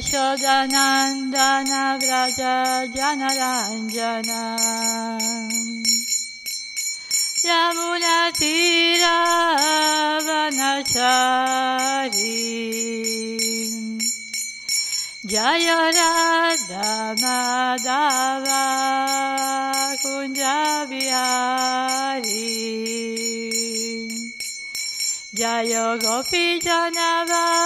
[0.02, 4.42] Yashodanandana Vraja Janaranjana
[7.46, 9.18] Yamuna Tira
[10.26, 10.82] Vanachari
[15.24, 16.90] Jaya Radha
[17.22, 18.64] Madhava
[20.02, 21.30] Kunjabiyari
[25.36, 27.61] Jaya Gopi Janavari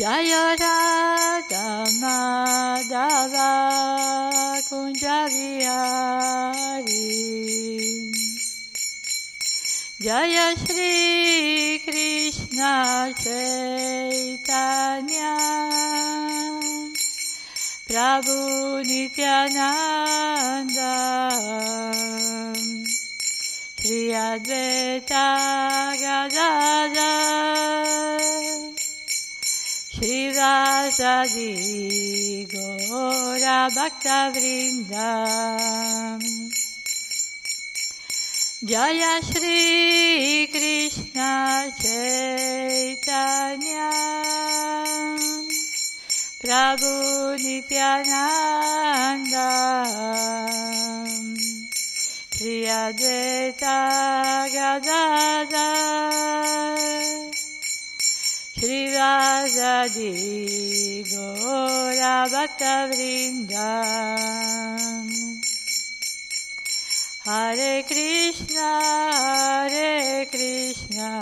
[0.00, 3.50] Jaya Radha Madhava
[4.70, 5.58] Vihari
[9.98, 14.54] Jaya Shri Krishna Chaitanya.
[17.88, 18.38] Prabhu
[18.86, 19.74] Nityananda.
[23.80, 25.26] Shri Advaita
[25.98, 27.19] Gadadhar
[30.40, 31.52] Vasadi
[32.50, 36.20] Gora Bhakta Vrindam
[38.64, 43.90] Jaya Shri Krishna Chaitanya.
[46.40, 46.96] Prabhu
[47.44, 49.50] Nityananda.
[52.32, 53.76] Shri Advaita
[54.54, 56.69] Gadadhar
[58.88, 60.12] Vasadi
[61.10, 64.40] Gora Bhakta Vrindam
[67.22, 68.80] Hare Krishna,
[69.12, 71.20] Hare Krishna,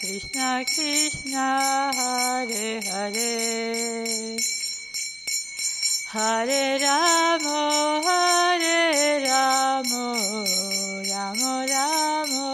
[0.00, 4.38] Krishna Krishna, Hare Hare.
[6.10, 10.06] Hare Ramo, Hare Ramo,
[11.04, 12.53] Ramo Ramo,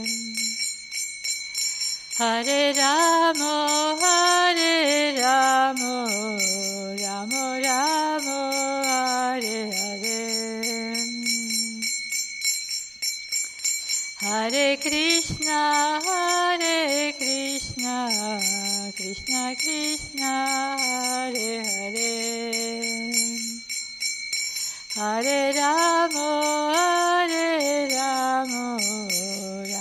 [2.17, 6.05] ハレラモハレラモ
[6.99, 8.51] ラモラモ
[8.83, 10.93] ハレハレ
[14.19, 18.09] ハレクリスナハレクリスナ
[18.95, 23.11] クリスナクリシナハレハレ
[24.95, 26.19] ハレラモ
[26.73, 28.77] ハレラモ
[29.65, 29.80] ラ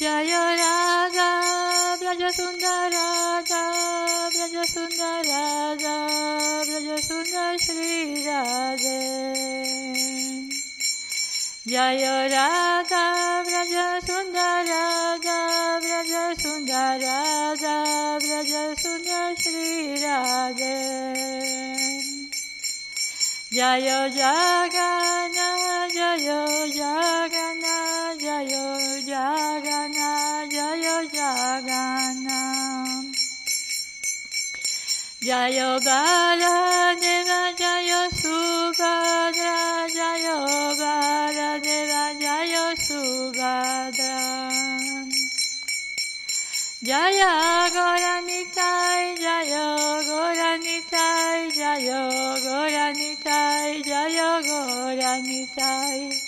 [0.00, 1.28] Jaya Radha
[2.00, 3.62] Braja Sundarada
[4.32, 5.96] Braja Sundarada
[6.64, 9.00] Braja Sundar Shri Radhe.
[11.66, 13.04] Jaya Radha
[13.44, 15.38] Braja Sundarada
[15.84, 17.76] Braja Sundarada
[18.24, 21.30] Braja Sundar Shri Radhe.
[23.52, 25.48] Jayo Jagana,
[25.90, 27.39] Jayo Jagana,
[31.60, 32.40] Jagana.
[35.20, 40.38] Jayo Baladeva, Jayo Subhadra, Jayo
[40.80, 44.16] Baladeva, Jayo Subhadra.
[46.82, 47.32] Jaya
[47.76, 49.66] Goranitai, Jaya
[50.08, 52.00] Goranitai, Jaya
[52.40, 56.08] Goranitai, Jaya Goranitai.
[56.08, 56.19] Jaya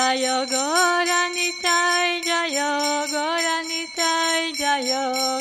[0.00, 2.58] जय गौरानिताय जय
[3.10, 4.92] गौरानिताय जय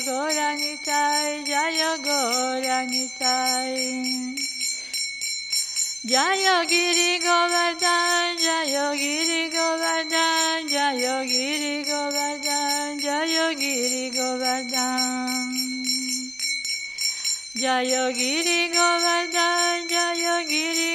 [0.07, 3.75] गौरानिताय जय गौरानिताय
[6.11, 15.55] जय गिरि गोवर्धन जय गिरि गोवर्धन जय गिरि गोवर्धन जय गिरि गोवर्धन
[17.61, 20.88] जय गिरि गोवर्धन जय Giri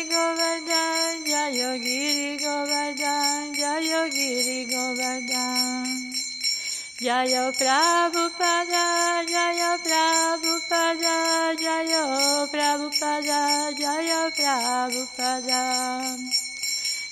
[7.04, 13.40] Jaya Prabhupada, Jaya Prabhupada, Jaya Prabhupada,
[13.76, 15.60] Jaya Prabhupada.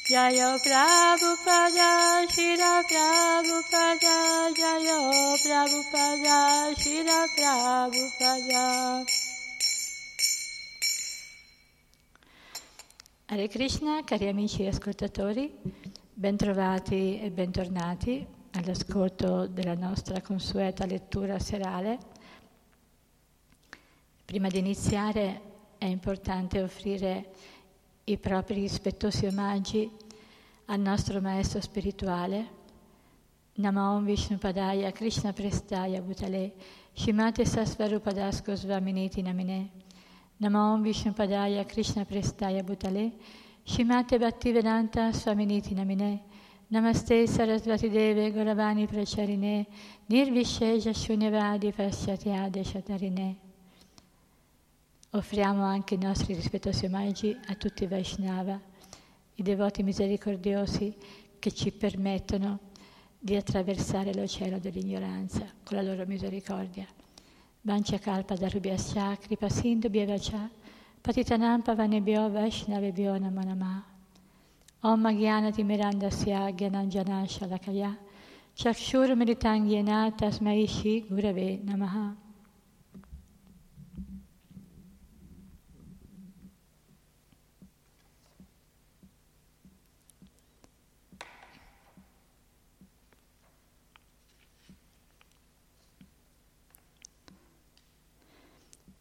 [0.08, 4.17] Jaya Prabhupada, Shira Prabhupada,
[4.56, 4.98] Jaya
[5.44, 6.38] Prabhupada,
[6.81, 9.05] Shira Prabhupada.
[13.28, 15.52] Hare Krishna, cari amici e ascoltatori,
[16.14, 21.98] bentrovati e bentornati all'ascolto della nostra consueta lettura serale.
[24.24, 25.40] Prima di iniziare
[25.78, 27.32] è importante offrire
[28.04, 29.90] i propri rispettosi omaggi
[30.66, 32.60] al nostro maestro spirituale.
[33.54, 36.54] Namo Vishnu Padaya Krishna Prestaya Bhutale
[36.94, 39.68] Shimate Sasvarupadasko Svaminiti Namine
[40.38, 43.12] Namo Vishnu Padaya Krishna Prestaya Bhutale
[43.62, 46.22] Shimate Bhaktivedanta Svaminiti Namine
[46.72, 49.67] Namaste Sarasvati Deve Goravani Pracharine
[50.06, 53.36] Nirvishesha Shunyavadi Pasyatya Shatarine
[55.10, 58.58] Offriamo anche i nostri rispettosi omaggi a tutti i Vaishnava,
[59.34, 60.96] i devoti misericordiosi
[61.38, 62.58] che ci permettono
[63.19, 66.86] di attraversare l'oceano dell'ignoranza con la loro misericordia.
[67.60, 70.48] Vancha kalpa darubhyasya kripa sindhu bhyevacha
[71.02, 73.92] patitanam pavanebhyo vaishnavebhyo namo namah.
[74.84, 77.96] Om Gyanati Mirandasya Gyananjana Shalakaya
[78.56, 82.17] Chakshur Militangyena Tasmai Shri Gurave Namaha.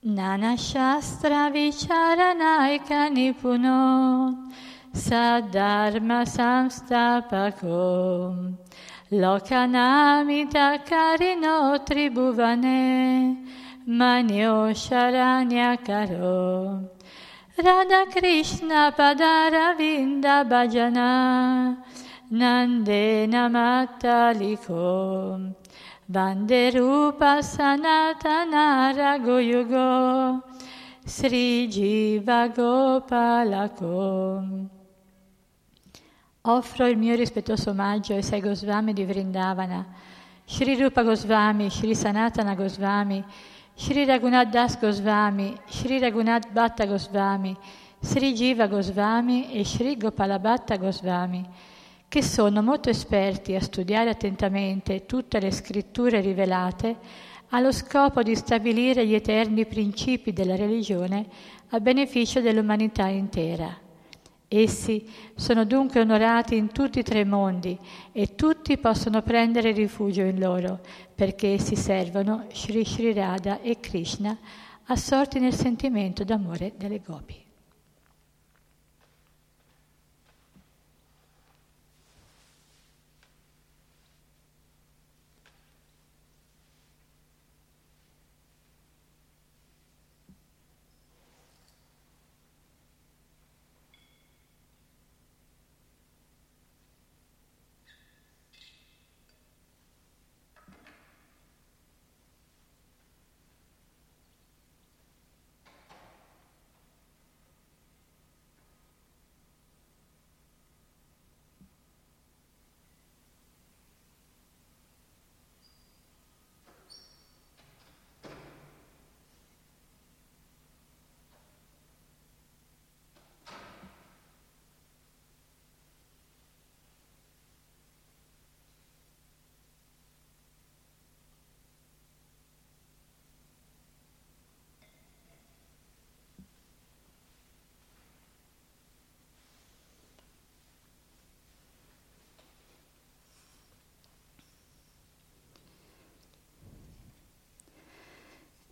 [0.03, 4.51] Nana Shastra Vicharanaika Nipuno
[4.93, 7.77] Sadharma Samstapako.
[9.11, 13.47] Lokanamita Karino Tribhuvane
[13.87, 16.89] Manyo Sharanya Karo.
[17.57, 21.77] Radha Krishna Padara Vinda Bhajana.
[22.31, 24.83] Nande Namataliko
[26.09, 30.41] Vanderupa Sanatana Ragoyugo
[31.05, 33.99] Sri Jiva Gopalako
[36.45, 39.85] Offro il mio rispettoso omaggio ai sei Goswami di Vrindavana,
[40.43, 43.23] Sri Rupa Goswami, Sri Sanatana Goswami,
[43.75, 47.55] Sri Raghunath Das Goswami, Sri Raghunath Bhatta Goswami,
[47.99, 51.47] Sri Jiva Goswami e Sri Gopalabhatta Goswami,
[52.07, 56.97] che sono molto esperti a studiare attentamente tutte le scritture rivelate
[57.49, 61.23] allo scopo di stabilire gli eterni principi della religione
[61.69, 63.89] a beneficio dell'umanità intera.
[64.53, 67.77] Essi sono dunque onorati in tutti i tre mondi
[68.11, 70.81] e tutti possono prendere rifugio in loro,
[71.15, 74.37] perché essi servono Sri Sri Radha e Krishna
[74.87, 77.40] assorti nel sentimento d'amore delle gopi.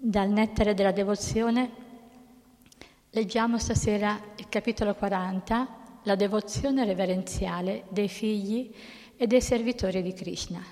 [0.09, 1.69] Dal Nettare della Devozione
[3.11, 5.67] leggiamo stasera il capitolo 40,
[6.01, 8.73] la devozione reverenziale dei figli
[9.15, 10.65] e dei servitori di Krishna.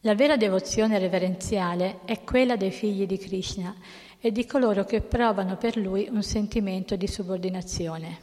[0.00, 3.72] La vera devozione reverenziale è quella dei figli di Krishna
[4.18, 8.18] e di coloro che provano per lui un sentimento di subordinazione.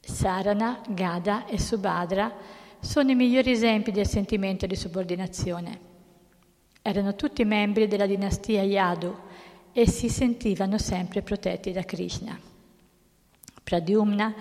[0.00, 2.34] Sarana, Gada e Subhadra
[2.80, 5.87] sono i migliori esempi del sentimento di subordinazione.
[6.88, 9.14] Erano tutti membri della dinastia Yadu
[9.74, 12.40] e si sentivano sempre protetti da Krishna.
[13.62, 14.34] Pradyumna,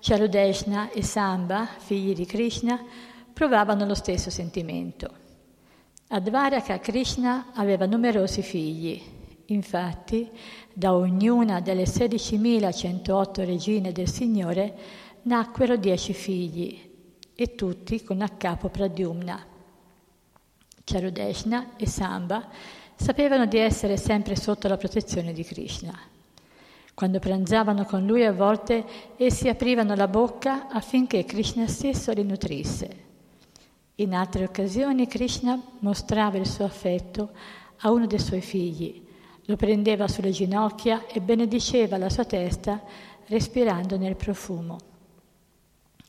[0.00, 2.84] Charudeshna e Samba, figli di Krishna,
[3.32, 5.08] provavano lo stesso sentimento.
[6.08, 9.00] Advaraka Krishna aveva numerosi figli,
[9.46, 10.28] infatti
[10.72, 14.76] da ognuna delle 16.108 regine del Signore
[15.22, 16.90] nacquero dieci figli,
[17.36, 19.52] e tutti con a capo Pradyumna.
[20.84, 22.48] Charudeshna e Samba
[22.94, 25.98] sapevano di essere sempre sotto la protezione di Krishna.
[26.94, 28.84] Quando pranzavano con lui a volte
[29.16, 33.02] essi aprivano la bocca affinché Krishna stesso li nutrisse.
[33.96, 37.30] In altre occasioni Krishna mostrava il suo affetto
[37.78, 39.02] a uno dei suoi figli,
[39.46, 42.80] lo prendeva sulle ginocchia e benediceva la sua testa
[43.26, 44.93] respirandone il profumo.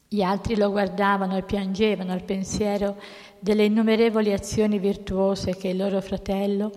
[0.08, 2.98] Gli altri lo guardavano e piangevano al pensiero
[3.40, 6.72] delle innumerevoli azioni virtuose che il loro fratello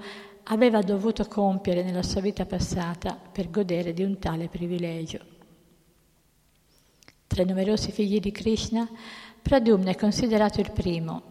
[0.44, 5.20] aveva dovuto compiere nella sua vita passata per godere di un tale privilegio.
[7.26, 8.88] Tra i numerosi figli di Krishna,
[9.42, 11.22] Pradyumna è considerato il primo.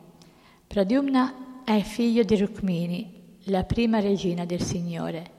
[0.67, 5.31] Pradyumna è figlio di Rukmini, la prima regina del Signore.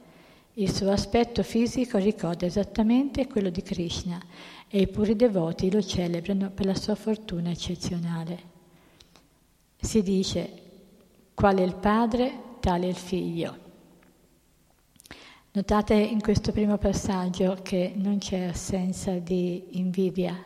[0.54, 4.20] Il suo aspetto fisico ricorda esattamente quello di Krishna
[4.68, 8.56] e i puri devoti lo celebrano per la sua fortuna eccezionale.
[9.80, 10.62] Si dice,
[11.34, 13.66] quale il padre, tale il figlio.
[15.52, 20.36] Notate in questo primo passaggio che non c'è assenza di invidia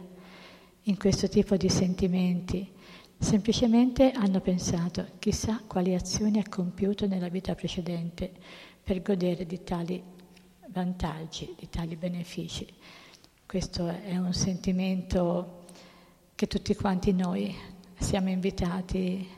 [0.82, 2.70] in questo tipo di sentimenti,
[3.18, 8.30] semplicemente hanno pensato chissà quali azioni ha compiuto nella vita precedente
[8.82, 10.02] per godere di tali
[10.68, 12.66] vantaggi, di tali benefici.
[13.52, 15.64] Questo è un sentimento
[16.34, 17.54] che tutti quanti noi
[17.98, 19.28] siamo invitati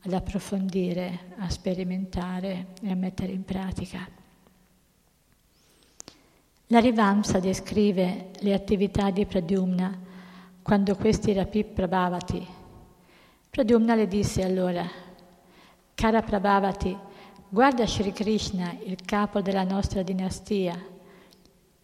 [0.00, 4.08] ad approfondire, a sperimentare e a mettere in pratica.
[6.66, 10.00] La Rivamsa descrive le attività di Pradyumna
[10.60, 12.44] quando questi rapì Prabhavati.
[13.50, 14.84] Pradyumna le disse allora,
[15.94, 16.98] cara Prabhavati,
[17.48, 20.92] guarda Sri Krishna, il capo della nostra dinastia,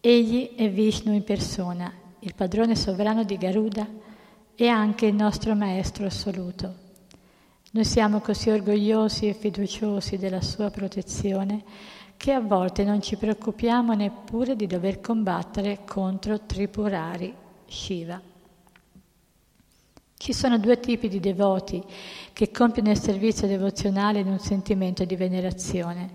[0.03, 3.87] Egli è Vishnu in persona, il padrone sovrano di Garuda
[4.55, 6.73] e anche il nostro Maestro assoluto.
[7.69, 11.63] Noi siamo così orgogliosi e fiduciosi della sua protezione
[12.17, 17.31] che a volte non ci preoccupiamo neppure di dover combattere contro Tripurari,
[17.67, 18.19] Shiva.
[20.17, 21.79] Ci sono due tipi di devoti
[22.33, 26.09] che compiono il servizio devozionale in un sentimento di venerazione,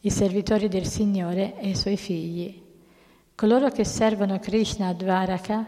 [0.00, 2.64] i servitori del Signore e i suoi figli.
[3.36, 5.66] Coloro che servono Krishna a Dvaraka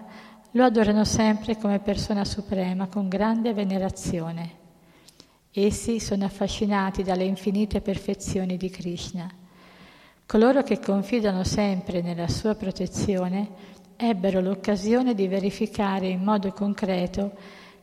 [0.52, 4.52] lo adorano sempre come persona suprema con grande venerazione.
[5.52, 9.30] Essi sono affascinati dalle infinite perfezioni di Krishna.
[10.24, 13.50] Coloro che confidano sempre nella sua protezione
[13.96, 17.32] ebbero l'occasione di verificare in modo concreto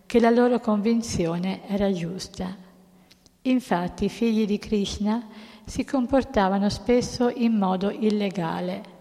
[0.08, 2.58] che la loro convinzione era giusta.
[3.44, 5.28] Infatti i figli di Krishna
[5.64, 8.95] si comportavano spesso in modo illegale,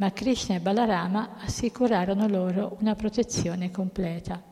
[0.00, 4.42] ma Krishna e Balarama assicurarono loro una protezione completa.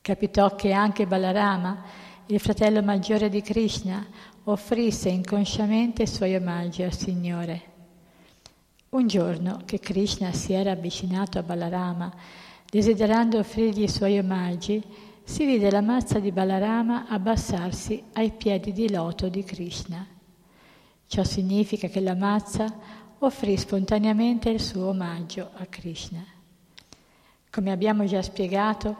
[0.00, 1.84] Capitò che anche Balarama,
[2.26, 4.04] il fratello maggiore di Krishna,
[4.44, 7.62] offrisse inconsciamente i suoi omaggi al Signore.
[8.88, 12.12] Un giorno che Krishna si era avvicinato a Balarama,
[12.68, 14.82] desiderando offrirgli i suoi omaggi,
[15.22, 20.04] si vide la mazza di Balarama abbassarsi ai piedi di loto di Krishna.
[21.06, 22.66] Ciò significa che la mazza
[23.18, 26.24] offrì spontaneamente il suo omaggio a Krishna.
[27.50, 28.96] Come abbiamo già spiegato,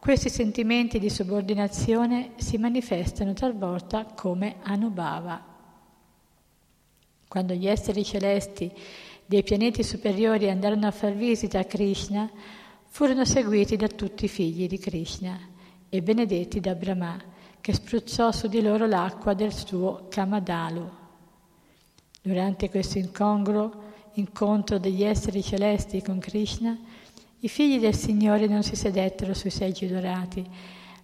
[0.00, 5.44] questi sentimenti di subordinazione si manifestano talvolta come anubhava.
[7.28, 8.72] Quando gli esseri celesti
[9.24, 12.28] dei pianeti superiori andarono a far visita a Krishna,
[12.86, 15.38] furono seguiti da tutti i figli di Krishna
[15.88, 17.22] e benedetti da Brahma,
[17.60, 20.99] che spruzzò su di loro l'acqua del suo Kamadalu.
[22.22, 26.78] Durante questo incongruo incontro degli esseri celesti con Krishna,
[27.40, 30.46] i figli del Signore non si sedettero sui seggi dorati,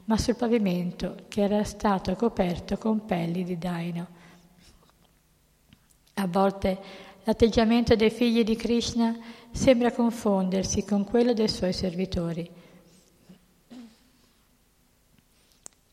[0.04, 4.06] ma sul pavimento che era stato coperto con pelli di daino.
[6.14, 6.78] A volte
[7.24, 9.16] l'atteggiamento dei figli di Krishna
[9.50, 12.48] sembra confondersi con quello dei suoi servitori.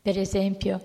[0.01, 0.81] Per esempio,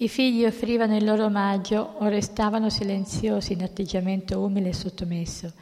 [0.00, 5.52] i figli offrivano il loro omaggio o restavano silenziosi in atteggiamento umile e sottomesso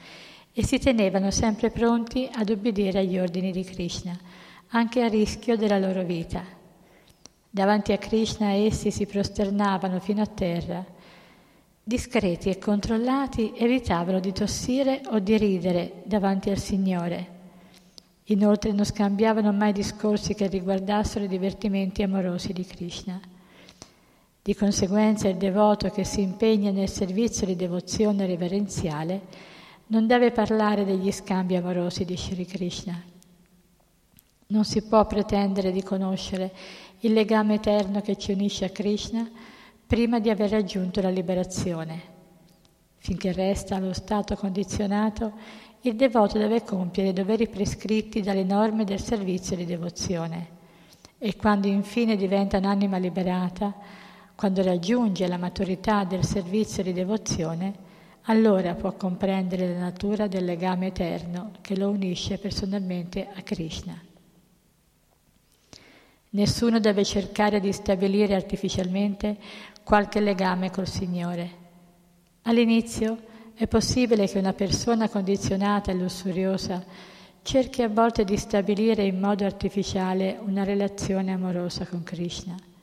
[0.53, 4.18] e si tenevano sempre pronti ad obbedire agli ordini di Krishna,
[4.68, 6.44] anche a rischio della loro vita.
[7.49, 10.85] Davanti a Krishna essi si prosternavano fino a terra.
[11.83, 17.35] Discreti e controllati evitavano di tossire o di ridere davanti al Signore.
[18.25, 23.35] Inoltre non scambiavano mai discorsi che riguardassero i divertimenti amorosi di Krishna.
[24.47, 29.23] Di conseguenza il devoto che si impegna nel servizio di devozione reverenziale
[29.89, 32.97] non deve parlare degli scambi amorosi di Sri Krishna.
[34.47, 36.53] Non si può pretendere di conoscere
[37.01, 39.29] il legame eterno che ci unisce a Krishna
[39.85, 42.01] prima di aver raggiunto la liberazione.
[42.99, 45.33] Finché resta allo stato condizionato,
[45.81, 50.55] il devoto deve compiere i doveri prescritti dalle norme del servizio di devozione
[51.19, 54.05] e quando infine diventa un'anima liberata,
[54.37, 57.85] quando raggiunge la maturità del servizio di devozione,
[58.25, 63.99] allora può comprendere la natura del legame eterno che lo unisce personalmente a Krishna.
[66.31, 69.38] Nessuno deve cercare di stabilire artificialmente
[69.83, 71.64] qualche legame col Signore.
[72.42, 73.16] All'inizio
[73.55, 76.85] è possibile che una persona condizionata e lussuriosa
[77.40, 82.75] cerchi a volte di stabilire in modo artificiale una relazione amorosa con Krishna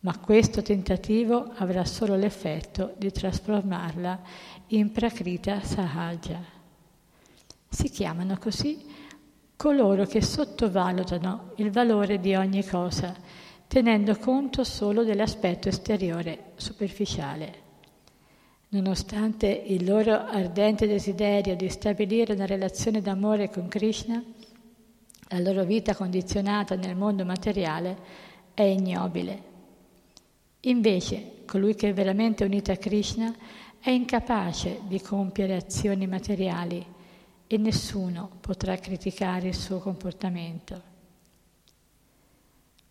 [0.00, 4.20] ma questo tentativo avrà solo l'effetto di trasformarla
[4.68, 6.40] in Prakrita Sahaja.
[7.68, 8.82] Si chiamano così
[9.56, 13.14] coloro che sottovalutano il valore di ogni cosa,
[13.66, 17.68] tenendo conto solo dell'aspetto esteriore, superficiale.
[18.68, 24.22] Nonostante il loro ardente desiderio di stabilire una relazione d'amore con Krishna,
[25.28, 27.98] la loro vita condizionata nel mondo materiale
[28.54, 29.49] è ignobile
[30.64, 33.34] Invece, colui che è veramente unito a Krishna
[33.78, 36.84] è incapace di compiere azioni materiali
[37.46, 40.82] e nessuno potrà criticare il suo comportamento.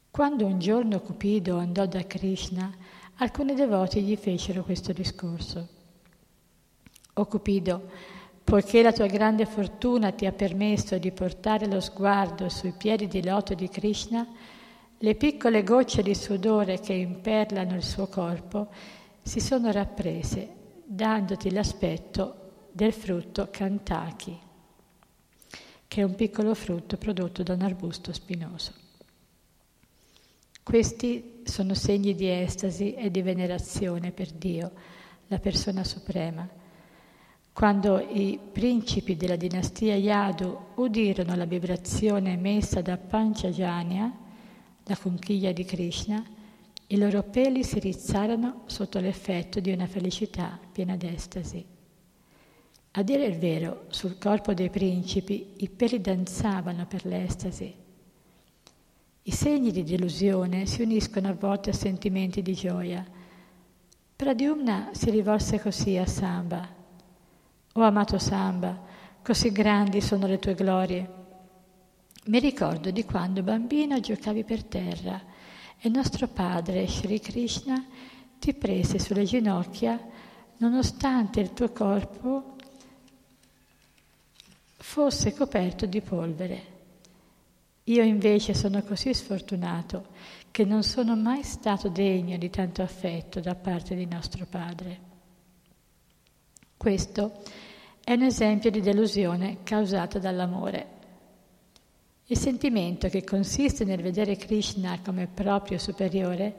[0.10, 2.75] Quando un giorno Cupido andò da Krishna,
[3.17, 5.67] alcuni devoti gli fecero questo discorso.
[7.13, 7.89] O Cupido,
[8.43, 13.23] poiché la tua grande fortuna ti ha permesso di portare lo sguardo sui piedi di
[13.23, 14.27] loto di Krishna,
[15.02, 18.68] le piccole gocce di sudore che imperlano il suo corpo
[19.22, 24.38] si sono rapprese, dandoti l'aspetto del frutto Kantaki,
[25.88, 28.74] che è un piccolo frutto prodotto da un arbusto spinoso.
[30.62, 34.72] Questi sono segni di estasi e di venerazione per Dio,
[35.28, 36.48] la persona suprema.
[37.54, 44.28] Quando i principi della dinastia Yadu udirono la vibrazione emessa da Panchajanya,
[44.89, 46.25] la conchiglia di Krishna,
[46.88, 51.63] i loro peli si rizzarono sotto l'effetto di una felicità piena d'estasi.
[52.93, 57.71] A dire il vero, sul corpo dei principi i peli danzavano per l'estasi.
[59.21, 63.06] I segni di delusione si uniscono a volte a sentimenti di gioia.
[64.15, 66.67] Pradyumna si rivolse così a Samba.
[67.73, 68.82] O amato Samba,
[69.21, 71.18] così grandi sono le tue glorie.
[72.30, 75.20] Mi ricordo di quando bambino giocavi per terra
[75.80, 77.84] e nostro padre Sri Krishna
[78.38, 80.00] ti prese sulle ginocchia
[80.58, 82.56] nonostante il tuo corpo
[84.78, 86.63] fosse coperto di polvere.
[87.86, 90.10] Io invece sono così sfortunato
[90.52, 95.00] che non sono mai stato degno di tanto affetto da parte di nostro Padre.
[96.78, 97.42] Questo
[98.04, 100.98] è un esempio di delusione causata dall'amore.
[102.32, 106.54] Il sentimento che consiste nel vedere Krishna come proprio superiore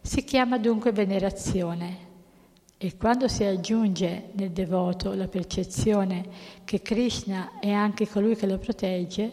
[0.00, 1.98] si chiama dunque venerazione
[2.76, 6.26] e quando si aggiunge nel devoto la percezione
[6.64, 9.32] che Krishna è anche colui che lo protegge,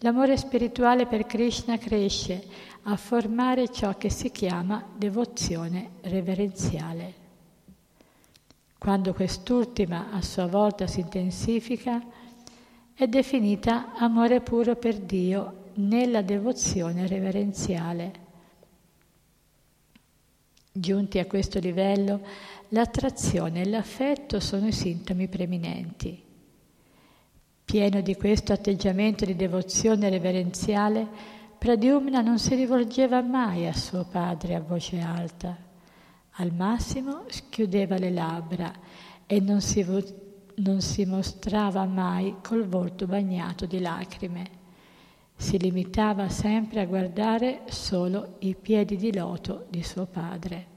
[0.00, 2.44] l'amore spirituale per Krishna cresce
[2.82, 7.14] a formare ciò che si chiama devozione reverenziale.
[8.76, 11.98] Quando quest'ultima a sua volta si intensifica,
[12.98, 18.12] è definita amore puro per Dio nella devozione reverenziale.
[20.72, 22.20] Giunti a questo livello,
[22.70, 26.20] l'attrazione e l'affetto sono i sintomi preminenti.
[27.64, 31.06] Pieno di questo atteggiamento di devozione reverenziale,
[31.56, 35.56] Pradyumna non si rivolgeva mai a suo padre a voce alta.
[36.32, 38.72] Al massimo schiudeva le labbra
[39.24, 39.84] e non si,
[40.58, 44.56] non si mostrava mai col volto bagnato di lacrime.
[45.36, 50.76] Si limitava sempre a guardare solo i piedi di loto di suo padre.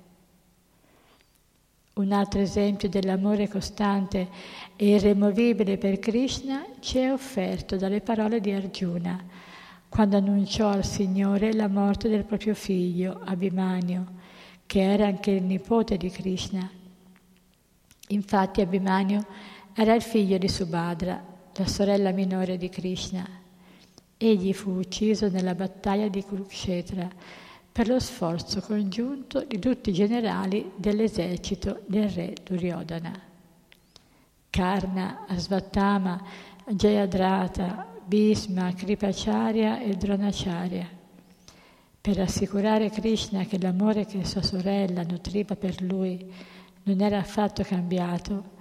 [1.94, 4.30] Un altro esempio dell'amore costante
[4.76, 9.22] e irremovibile per Krishna ci è offerto dalle parole di Arjuna,
[9.90, 14.06] quando annunciò al Signore la morte del proprio figlio, Abhimanyu,
[14.66, 16.70] che era anche il nipote di Krishna.
[18.08, 19.22] Infatti Abhimanyu
[19.74, 23.26] era il figlio di Subhadra, la sorella minore di Krishna.
[24.18, 27.10] Egli fu ucciso nella battaglia di Kurukshetra
[27.72, 33.18] per lo sforzo congiunto di tutti i generali dell'esercito del re Duryodhana.
[34.50, 36.22] Karna, Asvatama,
[36.68, 40.86] Jayadrata, Bhisma, Kripacharya e Dronacharya.
[42.02, 46.30] Per assicurare Krishna che l'amore che sua sorella nutriva per lui
[46.84, 48.60] non era affatto cambiato,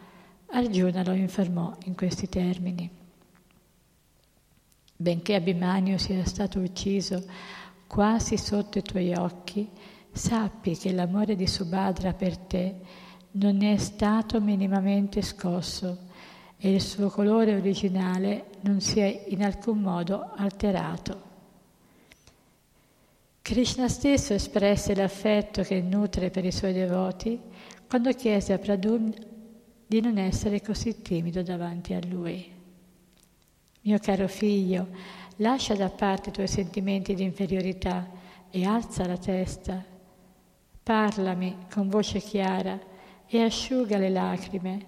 [0.53, 2.91] Arjuna lo informò in questi termini.
[4.97, 7.25] Benché Abhimanyu sia stato ucciso
[7.87, 9.69] quasi sotto i tuoi occhi,
[10.13, 12.77] sappi che l'amore di Subhadra per te
[13.33, 16.09] non è stato minimamente scosso
[16.57, 21.29] e il suo colore originale non si è in alcun modo alterato.
[23.41, 27.41] Krishna stesso espresse l'affetto che nutre per i suoi devoti
[27.89, 29.13] quando chiese a Pradum
[29.91, 32.49] di non essere così timido davanti a lui.
[33.81, 34.87] Mio caro figlio,
[35.41, 38.07] Lascia da parte i tuoi sentimenti di inferiorità
[38.51, 39.83] e alza la testa.
[40.83, 42.79] Parlami con voce chiara
[43.27, 44.87] e asciuga le lacrime.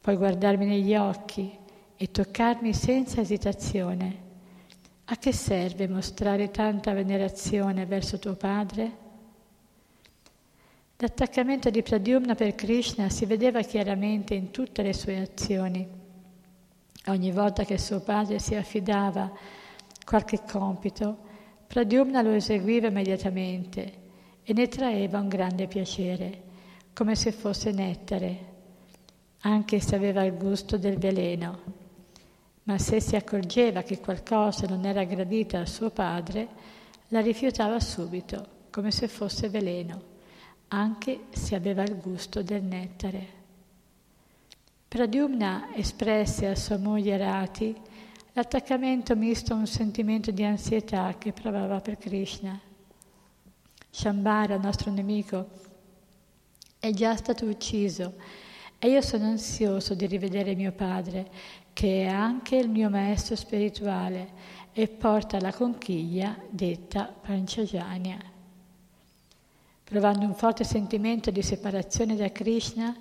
[0.00, 1.56] Puoi guardarmi negli occhi
[1.96, 4.26] e toccarmi senza esitazione.
[5.04, 9.06] A che serve mostrare tanta venerazione verso tuo padre?
[11.00, 15.86] L'attaccamento di Pradyumna per Krishna si vedeva chiaramente in tutte le sue azioni.
[17.06, 19.32] Ogni volta che suo padre si affidava
[20.04, 21.18] qualche compito,
[21.68, 23.92] Pradyumna lo eseguiva immediatamente
[24.42, 26.42] e ne traeva un grande piacere,
[26.92, 28.38] come se fosse nettare,
[29.42, 31.60] anche se aveva il gusto del veleno.
[32.64, 36.48] Ma se si accorgeva che qualcosa non era gradita al suo padre,
[37.10, 40.07] la rifiutava subito, come se fosse veleno,
[40.68, 43.36] anche se aveva il gusto del nettare.
[44.88, 47.76] Pradyumna espresse a sua moglie Rati
[48.38, 52.56] L'attaccamento misto a un sentimento di ansietà che provava per Krishna.
[53.90, 55.48] Shambhara, nostro nemico,
[56.78, 58.14] è già stato ucciso
[58.78, 61.28] e io sono ansioso di rivedere mio padre,
[61.72, 64.30] che è anche il mio maestro spirituale
[64.72, 68.37] e porta la conchiglia detta Panchajanya.
[69.88, 72.94] Provando un forte sentimento di separazione da Krishna,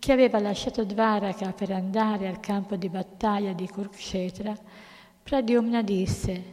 [0.00, 4.52] che aveva lasciato Dvaraka per andare al campo di battaglia di Kurukshetra,
[5.22, 6.52] Pradyumna disse,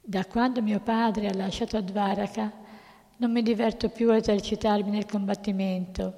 [0.00, 2.50] da quando mio padre ha lasciato Dvaraka
[3.16, 6.14] non mi diverto più a esercitarmi nel combattimento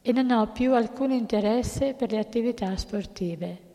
[0.00, 3.68] e non ho più alcun interesse per le attività sportive.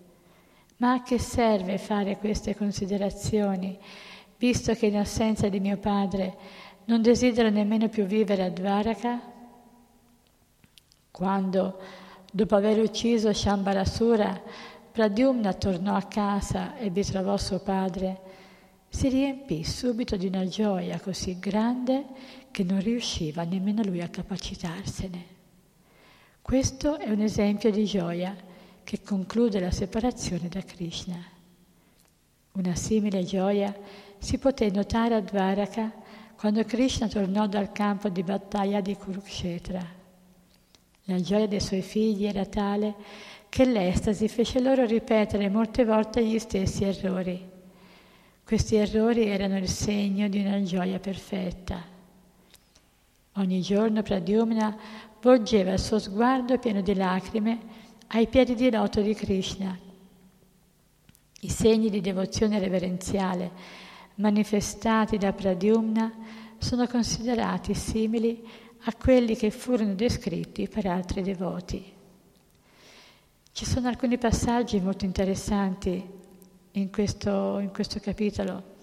[0.77, 3.77] Ma a che serve fare queste considerazioni,
[4.37, 6.35] visto che in assenza di mio padre
[6.85, 9.21] non desidero nemmeno più vivere a Dvaraka?
[11.11, 11.79] Quando,
[12.31, 14.41] dopo aver ucciso Shambarasura,
[14.91, 18.21] Pradyumna tornò a casa e vi trovò suo padre,
[18.87, 22.05] si riempì subito di una gioia così grande
[22.49, 25.33] che non riusciva nemmeno lui a capacitarsene.
[26.41, 28.33] Questo è un esempio di gioia
[28.85, 31.17] che conclude la separazione da Krishna.
[32.53, 33.75] Una simile gioia
[34.17, 35.91] si poté notare a Dvaraka
[36.45, 39.83] quando Krishna tornò dal campo di battaglia di Kurukshetra.
[41.05, 42.93] La gioia dei suoi figli era tale
[43.49, 47.43] che l'estasi fece loro ripetere molte volte gli stessi errori.
[48.43, 51.81] Questi errori erano il segno di una gioia perfetta.
[53.37, 54.77] Ogni giorno Pradyumna
[55.23, 57.59] volgeva il suo sguardo pieno di lacrime
[58.09, 59.75] ai piedi di loto di Krishna.
[61.39, 63.84] I segni di devozione reverenziale
[64.15, 66.11] manifestati da Pradyumna
[66.57, 68.47] sono considerati simili
[68.87, 71.93] a quelli che furono descritti per altri devoti.
[73.51, 76.03] Ci sono alcuni passaggi molto interessanti
[76.71, 78.73] in questo, in questo capitolo.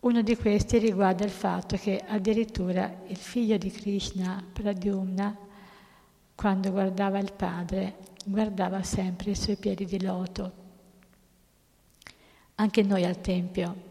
[0.00, 5.36] Uno di questi riguarda il fatto che addirittura il figlio di Krishna, Pradyumna,
[6.34, 10.64] quando guardava il padre, guardava sempre i suoi piedi di loto.
[12.56, 13.85] Anche noi al Tempio,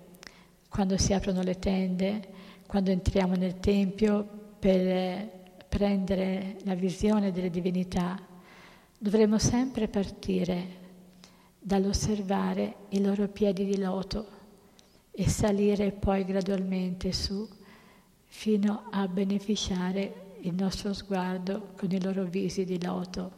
[0.75, 2.21] quando si aprono le tende,
[2.67, 4.27] quando entriamo nel Tempio
[4.59, 5.25] per
[5.69, 8.19] prendere la visione delle divinità,
[8.97, 10.83] dovremo sempre partire
[11.57, 14.27] dall'osservare i loro piedi di loto
[15.11, 17.47] e salire poi gradualmente su
[18.25, 23.31] fino a beneficiare il nostro sguardo con i loro visi di loto.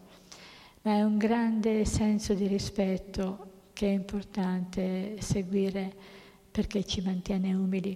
[0.82, 6.17] Ma è un grande senso di rispetto che è importante seguire
[6.58, 7.96] perché ci mantiene umili.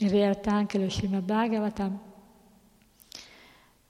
[0.00, 1.98] In realtà anche lo Srimad Bhagavatam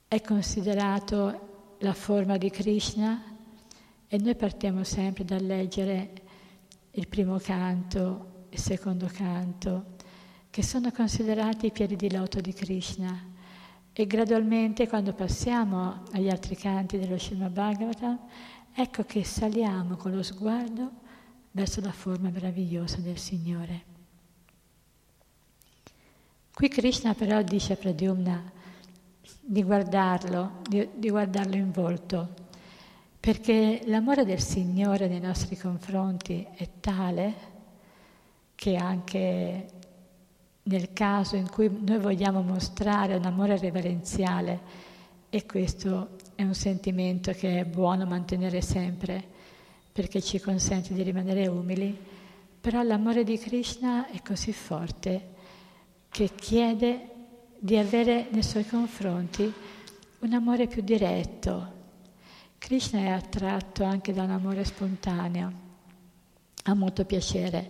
[0.06, 3.20] è considerato la forma di Krishna
[4.06, 6.12] e noi partiamo sempre dal leggere
[6.92, 9.96] il primo canto il secondo canto,
[10.50, 13.26] che sono considerati i piedi di loto di Krishna.
[13.92, 18.20] E gradualmente, quando passiamo agli altri canti dello Srimad Bhagavatam,
[18.72, 21.06] ecco che saliamo con lo sguardo
[21.58, 23.82] verso la forma meravigliosa del Signore.
[26.54, 28.52] Qui Krishna però dice a Pradyumna
[29.40, 32.28] di guardarlo, di, di guardarlo in volto,
[33.18, 37.34] perché l'amore del Signore nei nostri confronti è tale
[38.54, 39.68] che anche
[40.62, 44.86] nel caso in cui noi vogliamo mostrare un amore reverenziale,
[45.28, 49.37] e questo è un sentimento che è buono mantenere sempre
[49.98, 51.98] perché ci consente di rimanere umili,
[52.60, 55.30] però l'amore di Krishna è così forte
[56.08, 57.08] che chiede
[57.58, 59.52] di avere nei suoi confronti
[60.20, 61.72] un amore più diretto.
[62.58, 65.52] Krishna è attratto anche da un amore spontaneo,
[66.62, 67.68] ha molto piacere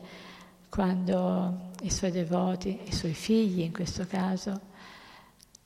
[0.69, 4.61] quando i suoi devoti, i suoi figli in questo caso,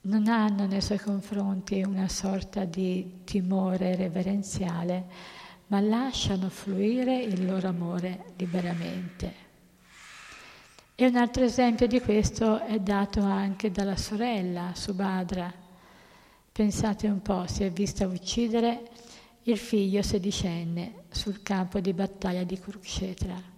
[0.03, 5.41] non hanno nei suoi confronti una sorta di timore reverenziale,
[5.73, 9.35] ma lasciano fluire il loro amore liberamente.
[10.95, 15.51] E un altro esempio di questo è dato anche dalla sorella Subhadra.
[16.53, 18.91] Pensate un po', si è vista uccidere
[19.45, 23.51] il figlio sedicenne sul campo di battaglia di Kurukshetra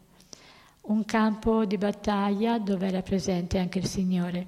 [0.86, 4.46] un campo di battaglia dove era presente anche il Signore.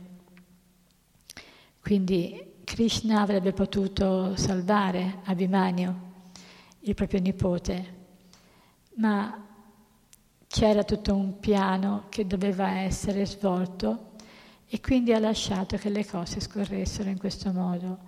[1.80, 6.05] Quindi Krishna avrebbe potuto salvare Abhimanyu,
[6.86, 7.94] il proprio nipote,
[8.96, 9.44] ma
[10.46, 14.12] c'era tutto un piano che doveva essere svolto
[14.68, 17.98] e quindi ha lasciato che le cose scorressero in questo modo.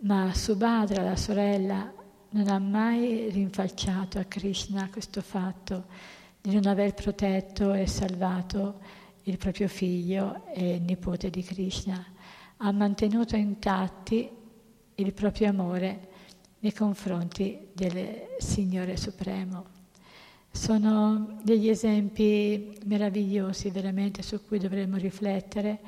[0.00, 1.92] Ma Subhadra, la sorella,
[2.30, 5.86] non ha mai rinfacciato a Krishna questo fatto
[6.40, 8.78] di non aver protetto e salvato
[9.24, 12.04] il proprio figlio e nipote di Krishna.
[12.58, 14.30] Ha mantenuto intatti
[14.94, 16.14] il proprio amore
[16.60, 19.74] nei confronti del Signore Supremo.
[20.50, 25.80] Sono degli esempi meravigliosi veramente su cui dovremmo riflettere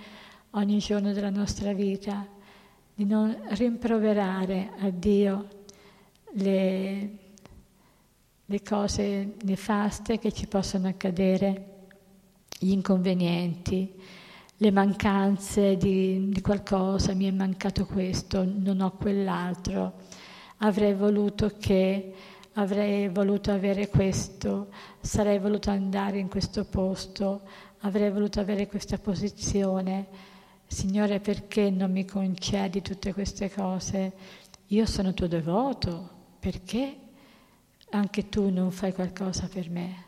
[0.51, 2.27] ogni giorno della nostra vita,
[2.95, 5.49] di non rimproverare a Dio
[6.33, 7.11] le,
[8.45, 11.77] le cose nefaste che ci possono accadere,
[12.59, 13.93] gli inconvenienti,
[14.57, 19.95] le mancanze di, di qualcosa, mi è mancato questo, non ho quell'altro,
[20.59, 22.15] avrei voluto che
[22.55, 24.69] avrei voluto avere questo,
[25.01, 27.43] sarei voluto andare in questo posto,
[27.81, 30.07] avrei voluto avere questa posizione.
[30.67, 34.13] Signore, perché non mi concedi tutte queste cose?
[34.67, 36.97] Io sono tuo devoto, perché
[37.91, 40.05] anche tu non fai qualcosa per me?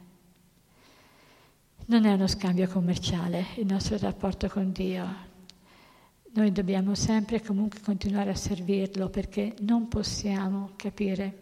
[1.86, 5.29] Non è uno scambio commerciale il nostro rapporto con Dio.
[6.32, 11.38] Noi dobbiamo sempre e comunque continuare a servirlo perché non possiamo capire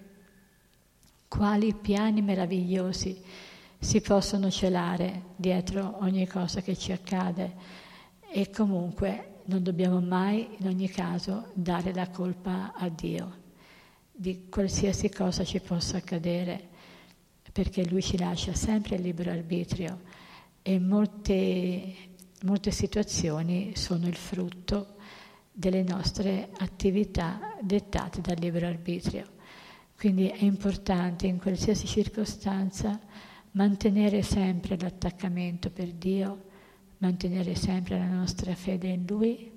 [1.29, 3.23] quali piani meravigliosi
[3.79, 7.55] si possono celare dietro ogni cosa che ci accade.
[8.31, 13.47] E comunque non dobbiamo mai in ogni caso dare la colpa a Dio
[14.21, 16.67] di qualsiasi cosa ci possa accadere
[17.53, 20.01] perché Lui ci lascia sempre il libero arbitrio
[20.61, 21.95] e molte,
[22.43, 24.97] molte situazioni sono il frutto
[25.53, 29.37] delle nostre attività dettate dal libero arbitrio.
[29.97, 33.01] Quindi è importante in qualsiasi circostanza
[33.53, 36.45] mantenere sempre l'attaccamento per Dio,
[36.99, 39.51] mantenere sempre la nostra fede in Lui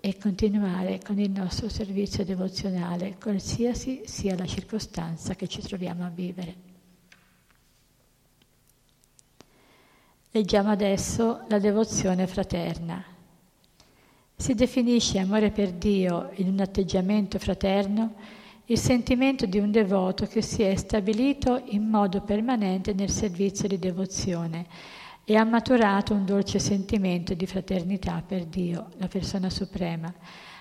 [0.00, 6.08] e continuare con il nostro servizio devozionale, qualsiasi sia la circostanza che ci troviamo a
[6.08, 6.69] vivere.
[10.32, 13.02] Leggiamo adesso la devozione fraterna.
[14.36, 18.14] Si definisce amore per Dio in un atteggiamento fraterno
[18.66, 23.80] il sentimento di un devoto che si è stabilito in modo permanente nel servizio di
[23.80, 24.66] devozione
[25.24, 30.14] e ha maturato un dolce sentimento di fraternità per Dio, la persona suprema,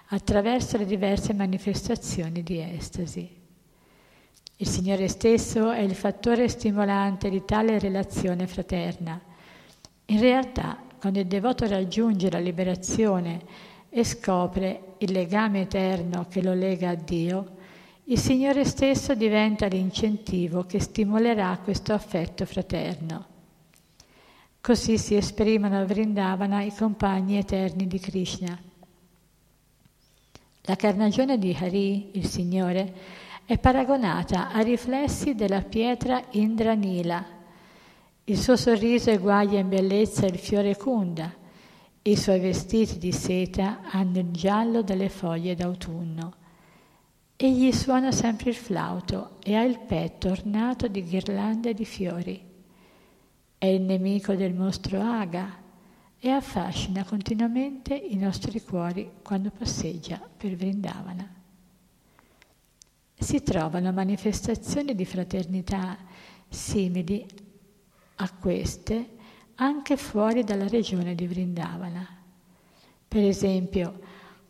[0.08, 3.30] attraverso le diverse manifestazioni di estasi.
[4.56, 9.29] Il Signore stesso è il fattore stimolante di tale relazione fraterna.
[10.10, 13.42] In realtà, quando il devoto raggiunge la liberazione
[13.90, 17.58] e scopre il legame eterno che lo lega a Dio,
[18.06, 23.26] il Signore stesso diventa l'incentivo che stimolerà questo affetto fraterno.
[24.60, 28.60] Così si esprimono a Vrindavana i compagni eterni di Krishna.
[30.64, 32.94] La carnagione di Hari, il Signore,
[33.46, 37.38] è paragonata ai riflessi della pietra Indranila.
[38.30, 41.34] Il suo sorriso eguaglia in bellezza il fiore Kunda.
[42.04, 46.36] I suoi vestiti di seta hanno il giallo delle foglie d'autunno.
[47.36, 52.40] Egli suona sempre il flauto e ha il petto ornato di ghirlande di fiori.
[53.58, 55.58] È il nemico del mostro Aga
[56.20, 61.28] e affascina continuamente i nostri cuori quando passeggia per Vrindavana.
[63.16, 65.98] Si trovano manifestazioni di fraternità
[66.48, 67.48] simili
[68.22, 69.18] a queste
[69.56, 72.08] anche fuori dalla regione di Vrindavana.
[73.08, 74.00] Per esempio,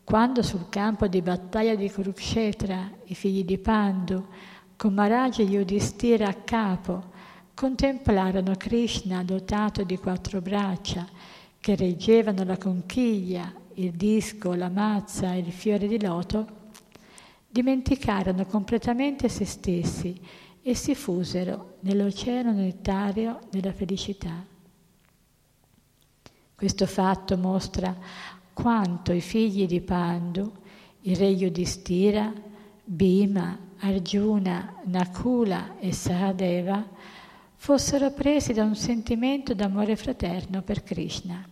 [0.04, 4.26] quando sul campo di battaglia di Kurukshetra i figli di Pandu,
[4.76, 7.10] con Maharaj e Yudhishthira a capo,
[7.54, 11.06] contemplarono Krishna dotato di quattro braccia
[11.60, 16.58] che reggevano la conchiglia, il disco, la mazza e il fiore di loto,
[17.48, 20.20] dimenticarono completamente se stessi
[20.62, 24.44] e si fusero nell'oceano nettario della felicità.
[26.54, 27.96] Questo fatto mostra
[28.52, 30.52] quanto i figli di Pandu,
[31.02, 32.30] il re Yudhishthira,
[32.84, 36.86] Bhima, Arjuna, Nakula e Sahadeva,
[37.54, 41.42] fossero presi da un sentimento d'amore fraterno per Krishna.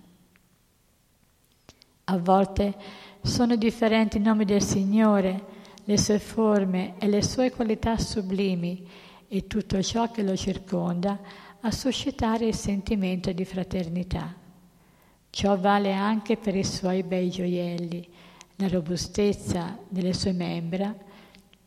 [2.05, 2.75] A volte
[3.23, 5.57] sono differenti i nomi del Signore,
[5.89, 8.87] le sue forme e le sue qualità sublimi
[9.27, 11.19] e tutto ciò che lo circonda
[11.61, 14.35] a suscitare il sentimento di fraternità.
[15.31, 18.07] Ciò vale anche per i suoi bei gioielli,
[18.57, 20.95] la robustezza delle sue membra,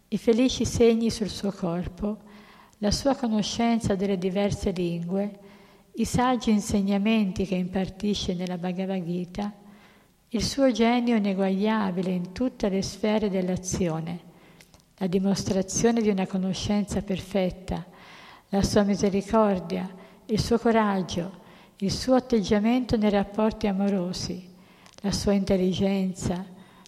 [0.09, 2.19] i felici segni sul suo corpo,
[2.77, 5.39] la sua conoscenza delle diverse lingue,
[5.93, 9.51] i saggi insegnamenti che impartisce nella Bhagavad Gita,
[10.33, 14.19] il suo genio ineguagliabile in tutte le sfere dell'azione,
[14.97, 17.85] la dimostrazione di una conoscenza perfetta,
[18.47, 19.93] la sua misericordia,
[20.27, 21.39] il suo coraggio,
[21.77, 24.49] il suo atteggiamento nei rapporti amorosi,
[25.01, 26.45] la sua intelligenza,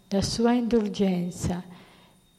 [0.08, 1.62] la sua indulgenza,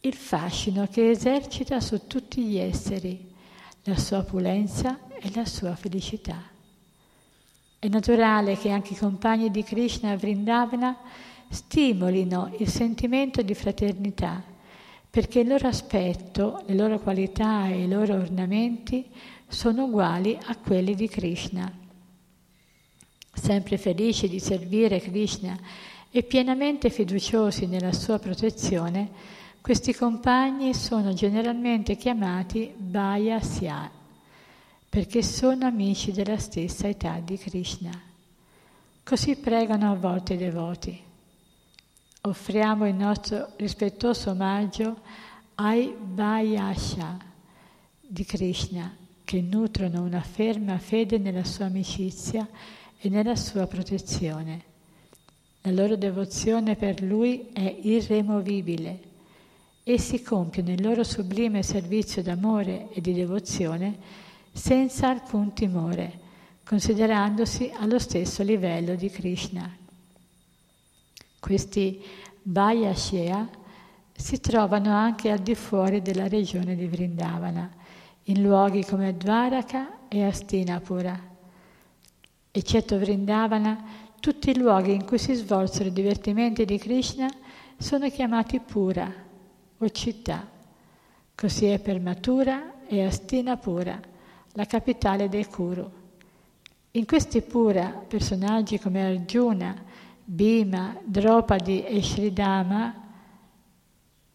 [0.00, 3.30] il fascino che esercita su tutti gli esseri,
[3.82, 6.53] la sua opulenza e la sua felicità.
[7.84, 10.96] È naturale che anche i compagni di Krishna a Vrindavana
[11.50, 14.42] stimolino il sentimento di fraternità,
[15.10, 19.04] perché il loro aspetto, le loro qualità e i loro ornamenti
[19.46, 21.70] sono uguali a quelli di Krishna.
[23.34, 25.54] Sempre felici di servire Krishna
[26.10, 29.10] e pienamente fiduciosi nella sua protezione,
[29.60, 34.03] questi compagni sono generalmente chiamati Vayasya,
[34.94, 37.90] perché sono amici della stessa età di Krishna.
[39.02, 40.96] Così pregano a volte i devoti.
[42.20, 45.00] Offriamo il nostro rispettoso omaggio
[45.56, 47.18] ai Vayasya
[48.02, 52.48] di Krishna, che nutrono una ferma fede nella sua amicizia
[52.96, 54.62] e nella sua protezione.
[55.62, 59.00] La loro devozione per Lui è irremovibile.
[59.82, 64.22] Essi compiono il loro sublime servizio d'amore e di devozione
[64.54, 66.20] senza alcun timore,
[66.64, 69.68] considerandosi allo stesso livello di Krishna.
[71.40, 72.02] Questi
[72.44, 73.48] Vayashya
[74.16, 77.68] si trovano anche al di fuori della regione di Vrindavana,
[78.24, 81.20] in luoghi come Dvaraka e Astinapura.
[82.50, 83.84] Eccetto Vrindavana,
[84.20, 87.28] tutti i luoghi in cui si svolsero i divertimenti di Krishna
[87.76, 89.12] sono chiamati Pura
[89.76, 90.48] o città.
[91.34, 94.00] Così è per Mathura e Astinapura,
[94.54, 95.90] la capitale dei Kuru.
[96.92, 99.74] In questi Pura, personaggi come Arjuna,
[100.24, 103.02] Bhima, Draupadi e Sridhama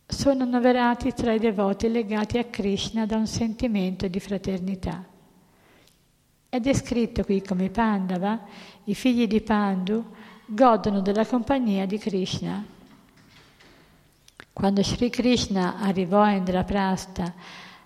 [0.05, 5.05] sono annoverati tra i devoti legati a Krishna da un sentimento di fraternità.
[6.49, 8.41] È descritto qui come Pandava,
[8.85, 10.03] i figli di Pandu,
[10.45, 12.65] godono della compagnia di Krishna.
[14.51, 17.33] Quando Sri Krishna arrivò a Indraprastha,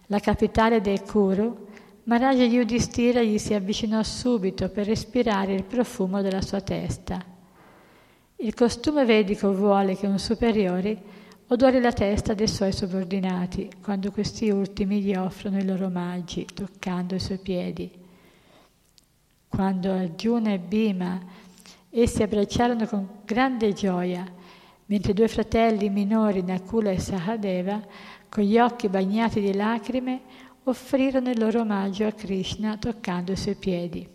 [0.08, 1.68] la capitale dei Kuru,
[2.06, 7.24] Maharaja Yudhishthira gli si avvicinò subito per respirare il profumo della sua testa.
[8.36, 11.02] Il costume vedico vuole che un superiore
[11.48, 17.16] odori la testa dei suoi subordinati quando questi ultimi gli offrono i loro omaggi, toccando
[17.16, 17.90] i suoi piedi.
[19.48, 21.22] Quando Arjuna e Bhima
[21.90, 24.30] essi abbracciarono con grande gioia,
[24.88, 27.82] mentre due fratelli minori Nakula e Sahadeva,
[28.28, 30.22] con gli occhi bagnati di lacrime,
[30.64, 34.08] offrirono il loro omaggio a Krishna toccando i suoi piedi.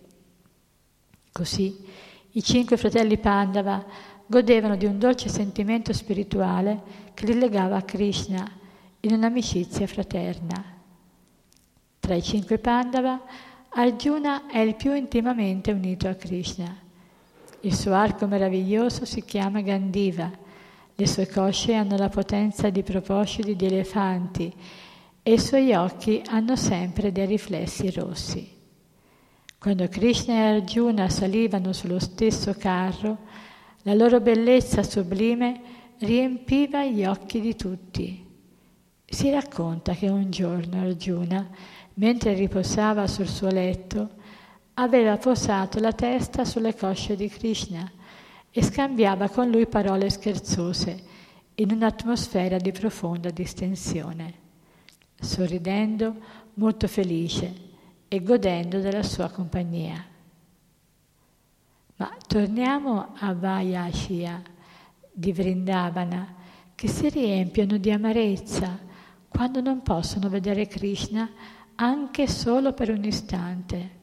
[1.31, 1.77] Così
[2.33, 3.85] i cinque fratelli Pandava
[4.27, 6.83] godevano di un dolce sentimento spirituale
[7.15, 8.51] che li legava a Krishna
[9.01, 10.77] in un'amicizia fraterna.
[11.99, 13.21] Tra i cinque Pandava
[13.71, 16.77] Arjuna è il più intimamente unito a Krishna.
[17.61, 20.31] Il suo arco meraviglioso si chiama Gandiva,
[20.95, 24.53] le sue cosce hanno la potenza di propositi di elefanti
[25.29, 28.51] e i suoi occhi hanno sempre dei riflessi rossi.
[29.59, 33.18] Quando Krishna e Arjuna salivano sullo stesso carro,
[33.83, 35.61] la loro bellezza sublime
[35.99, 38.26] riempiva gli occhi di tutti.
[39.05, 41.47] Si racconta che un giorno Arjuna
[41.97, 44.09] mentre riposava sul suo letto,
[44.74, 47.87] aveva posato la testa sulle cosce di Krishna
[48.51, 51.03] e scambiava con lui parole scherzose
[51.57, 54.47] in un'atmosfera di profonda distensione,
[55.21, 56.14] sorridendo
[56.55, 57.66] molto felice
[58.09, 60.05] e godendo della sua compagnia.
[61.97, 64.41] Ma torniamo a Vayashia
[65.12, 66.35] di Vrindavana,
[66.75, 68.79] che si riempiono di amarezza
[69.29, 71.29] quando non possono vedere Krishna
[71.75, 73.97] anche solo per un istante.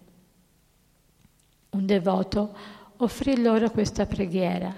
[1.70, 2.56] Un devoto
[2.98, 4.74] offrì loro questa preghiera.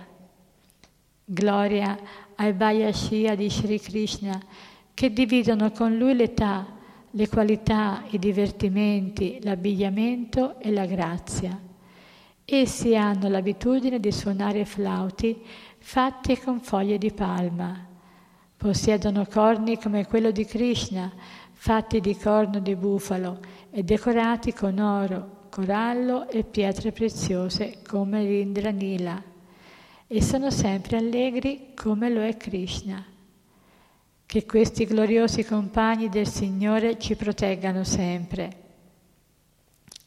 [1.25, 1.97] Gloria
[2.35, 4.39] ai Vayashia di Sri Krishna
[4.97, 6.65] che dividono con lui l'età,
[7.11, 11.55] le qualità, i divertimenti, l'abbigliamento e la grazia.
[12.43, 15.39] Essi hanno l'abitudine di suonare flauti
[15.77, 17.87] fatti con foglie di palma.
[18.57, 21.11] Possiedono corni come quello di Krishna,
[21.51, 23.37] fatti di corno di bufalo
[23.69, 29.21] e decorati con oro, corallo e pietre preziose come l'Indra Nila,
[30.07, 33.15] e sono sempre allegri come lo è Krishna.
[34.27, 38.65] Che questi gloriosi compagni del Signore ci proteggano sempre.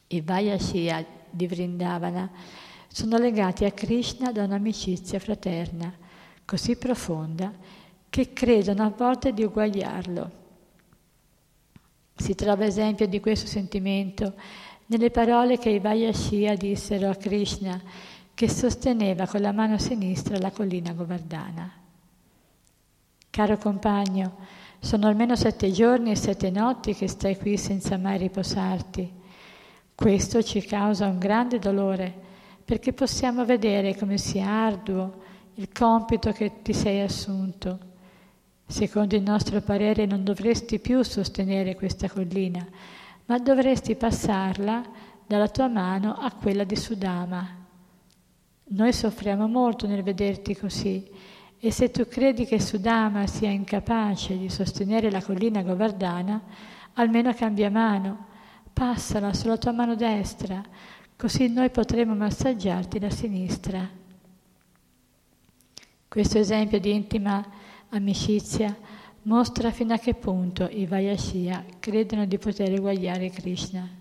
[0.07, 2.31] I Vayashia di Vrindavana
[2.87, 5.93] sono legati a Krishna da un'amicizia fraterna
[6.45, 7.51] così profonda
[8.09, 10.39] che credono a volte di uguagliarlo
[12.21, 14.35] si trova esempio di questo sentimento
[14.85, 17.81] nelle parole che i Vayashia dissero a Krishna,
[18.33, 21.80] che sosteneva con la mano sinistra la collina Govardhana.
[23.31, 24.35] Caro compagno,
[24.79, 29.09] sono almeno sette giorni e sette notti che stai qui senza mai riposarti.
[29.95, 32.13] Questo ci causa un grande dolore,
[32.65, 35.21] perché possiamo vedere come sia arduo
[35.55, 37.79] il compito che ti sei assunto.
[38.65, 42.67] Secondo il nostro parere non dovresti più sostenere questa collina,
[43.27, 44.83] ma dovresti passarla
[45.25, 47.47] dalla tua mano a quella di Sudama.
[48.65, 51.20] Noi soffriamo molto nel vederti così
[51.63, 56.41] e se tu credi che Sudama sia incapace di sostenere la collina Govardhana,
[56.93, 58.25] almeno cambia mano,
[58.73, 60.59] passala sulla tua mano destra,
[61.15, 63.87] così noi potremo massaggiarti la sinistra.
[66.07, 67.45] Questo esempio di intima
[67.89, 68.75] amicizia
[69.23, 74.00] mostra fino a che punto i Vayashia credono di poter eguagliare Krishna.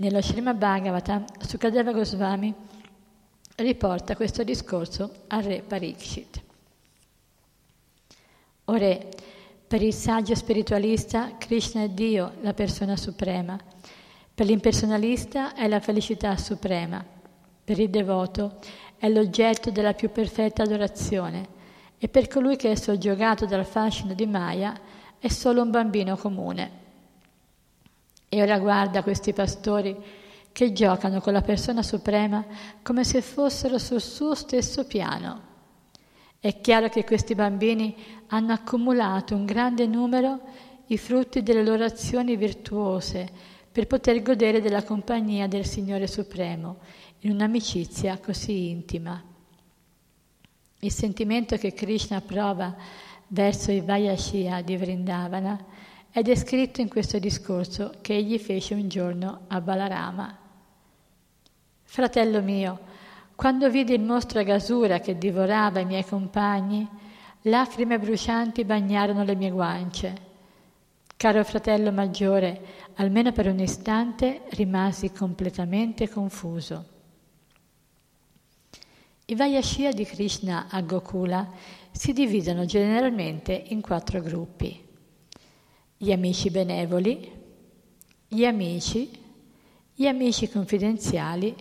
[0.00, 2.54] Nello Srimad Bhagavatam, Sukadeva Goswami
[3.56, 6.40] riporta questo discorso al re Parikshit.
[8.66, 9.08] O re,
[9.66, 13.58] per il saggio spiritualista Krishna è Dio, la persona suprema.
[14.32, 17.04] Per l'impersonalista è la felicità suprema.
[17.64, 18.58] Per il devoto
[18.98, 21.48] è l'oggetto della più perfetta adorazione.
[21.98, 24.78] E per colui che è soggiogato dal fascino di Maya
[25.18, 26.86] è solo un bambino comune.
[28.28, 29.96] E ora guarda questi pastori
[30.52, 32.44] che giocano con la persona suprema
[32.82, 35.46] come se fossero sul suo stesso piano.
[36.40, 37.96] È chiaro che questi bambini
[38.28, 40.40] hanno accumulato un grande numero
[40.86, 43.28] i frutti delle loro azioni virtuose
[43.70, 46.78] per poter godere della compagnia del Signore Supremo
[47.20, 49.22] in un'amicizia così intima.
[50.80, 52.74] Il sentimento che Krishna prova
[53.28, 55.64] verso i Vayashia di Vrindavana
[56.18, 60.36] è descritto in questo discorso che egli fece un giorno a Balarama.
[61.84, 62.80] Fratello mio,
[63.36, 66.88] quando vidi il mostro gasura che divorava i miei compagni,
[67.42, 70.26] lacrime brucianti bagnarono le mie guance.
[71.16, 72.62] Caro fratello maggiore,
[72.96, 76.84] almeno per un istante rimasi completamente confuso.
[79.26, 81.48] I Vayashia di Krishna a Gokula
[81.92, 84.86] si dividono generalmente in quattro gruppi
[86.00, 87.28] gli amici benevoli,
[88.28, 89.10] gli amici,
[89.92, 91.52] gli amici confidenziali,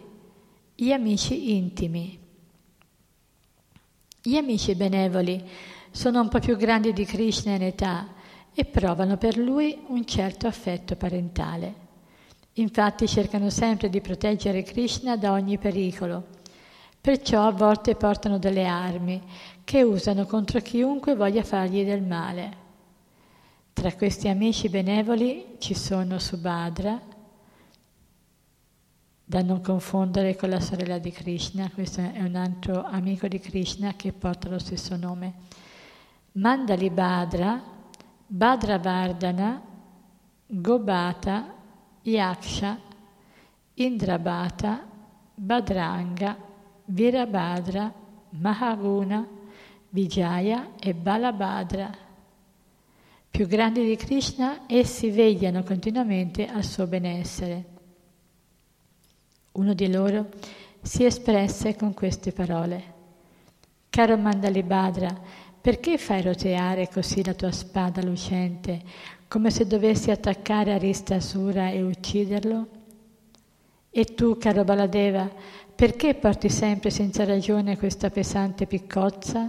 [0.75, 2.19] gli amici intimi.
[4.21, 5.43] Gli amici benevoli
[5.89, 8.13] sono un po' più grandi di Krishna in età
[8.53, 11.85] e provano per lui un certo affetto parentale.
[12.53, 16.27] Infatti cercano sempre di proteggere Krishna da ogni pericolo,
[17.01, 19.19] perciò a volte portano delle armi
[19.63, 22.65] che usano contro chiunque voglia fargli del male.
[23.77, 26.99] Tra questi amici benevoli ci sono Subhadra,
[29.23, 33.93] da non confondere con la sorella di Krishna, questo è un altro amico di Krishna
[33.95, 35.33] che porta lo stesso nome.
[36.31, 37.61] Mandali Badra,
[38.25, 39.61] Badravardhana,
[40.47, 41.53] Gobata,
[42.01, 42.79] Yaksha,
[43.75, 44.87] Indrabata,
[45.35, 46.35] Badranga,
[46.85, 47.93] Virabhadra,
[48.29, 49.27] Mahaguna,
[49.89, 52.05] Vijaya e Balabhadra
[53.37, 57.65] più grandi di Krishna, essi vegliano continuamente al suo benessere.
[59.51, 60.29] Uno di loro
[60.81, 62.93] si espresse con queste parole.
[63.91, 65.15] Caro Mandalibhadra,
[65.61, 68.81] perché fai roteare così la tua spada lucente,
[69.27, 72.67] come se dovessi attaccare Aristasura e ucciderlo?
[73.91, 75.29] E tu, caro Baladeva,
[75.75, 79.47] perché porti sempre senza ragione questa pesante piccozza?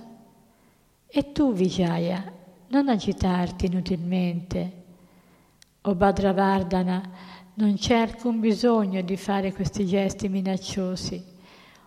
[1.06, 2.36] E tu, Vijaya,
[2.68, 4.72] non agitarti inutilmente.
[5.82, 7.10] O Badravardhana,
[7.54, 11.22] non c'è alcun bisogno di fare questi gesti minacciosi.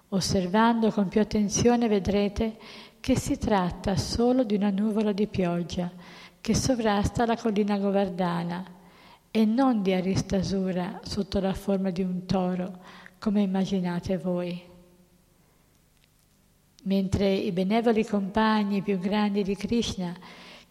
[0.09, 2.57] Osservando con più attenzione vedrete
[2.99, 5.89] che si tratta solo di una nuvola di pioggia
[6.41, 8.65] che sovrasta la collina Govardhana
[9.29, 12.79] e non di Aristasura sotto la forma di un toro,
[13.19, 14.61] come immaginate voi.
[16.83, 20.13] Mentre i benevoli compagni più grandi di Krishna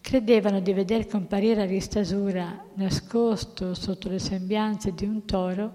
[0.01, 5.73] Credevano di veder comparire Aristasura nascosto sotto le sembianze di un toro.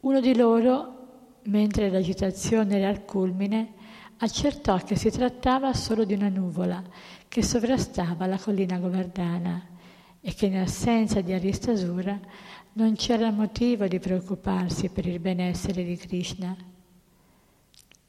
[0.00, 0.94] Uno di loro,
[1.44, 3.74] mentre l'agitazione era al culmine,
[4.18, 6.82] accertò che si trattava solo di una nuvola
[7.28, 9.66] che sovrastava la collina Govardhana
[10.20, 12.18] e che in assenza di Aristasura
[12.72, 16.56] non c'era motivo di preoccuparsi per il benessere di Krishna.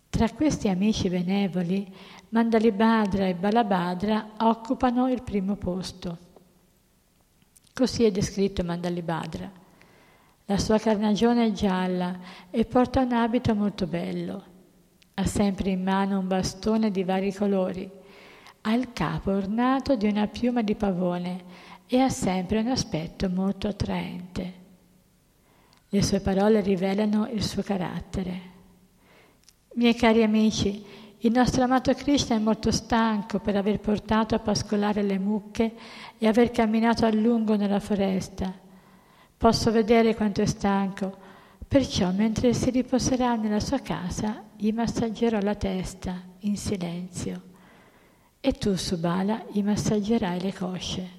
[0.10, 1.94] Tra questi amici benevoli
[2.30, 6.18] Mandalibhadra e Balabhadra occupano il primo posto.
[7.74, 9.52] Così è descritto Mandalibhadra.
[10.46, 12.20] La sua carnagione è gialla
[12.52, 14.44] e porta un abito molto bello.
[15.16, 17.90] Ha sempre in mano un bastone di vari colori.
[18.62, 21.44] Ha il capo ornato di una piuma di pavone
[21.88, 24.54] e ha sempre un aspetto molto attraente.
[25.90, 28.42] Le sue parole rivelano il suo carattere.
[29.74, 30.86] Miei cari amici,
[31.20, 35.76] il nostro amato Krishna è molto stanco per aver portato a pascolare le mucche
[36.18, 38.68] e aver camminato a lungo nella foresta
[39.40, 41.18] Posso vedere quanto è stanco,
[41.66, 47.44] perciò mentre si riposerà nella sua casa gli massaggerò la testa in silenzio
[48.42, 51.10] e tu, Subala, gli massaggerai le cosce.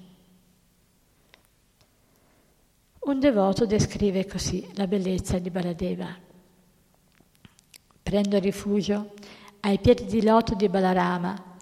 [2.99, 6.15] Un devoto descrive così la bellezza di Baladeva.
[8.03, 9.13] Prendo rifugio
[9.61, 11.55] ai piedi di loto di Balarama,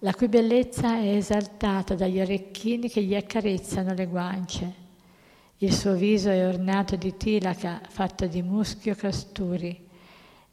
[0.00, 4.84] la cui bellezza è esaltata dagli orecchini che gli accarezzano le guance
[5.60, 9.88] il suo viso è ornato di tilaka fatta di muschio casturi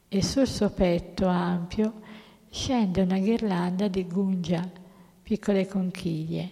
[0.08, 2.00] e sul suo petto ampio
[2.50, 4.66] scende una ghirlanda di gungia,
[5.22, 6.52] piccole conchiglie.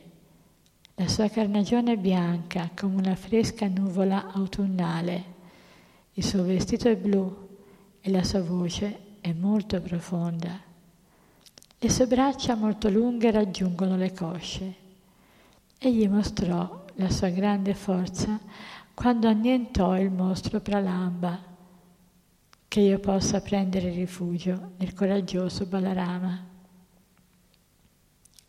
[0.95, 5.23] La sua carnagione è bianca come una fresca nuvola autunnale.
[6.15, 7.33] Il suo vestito è blu
[8.01, 10.59] e la sua voce è molto profonda.
[11.77, 14.75] Le sue braccia molto lunghe raggiungono le cosce.
[15.77, 18.39] Egli mostrò la sua grande forza
[18.93, 21.39] quando annientò il mostro Pralamba,
[22.67, 26.47] che io possa prendere rifugio nel coraggioso Balarama.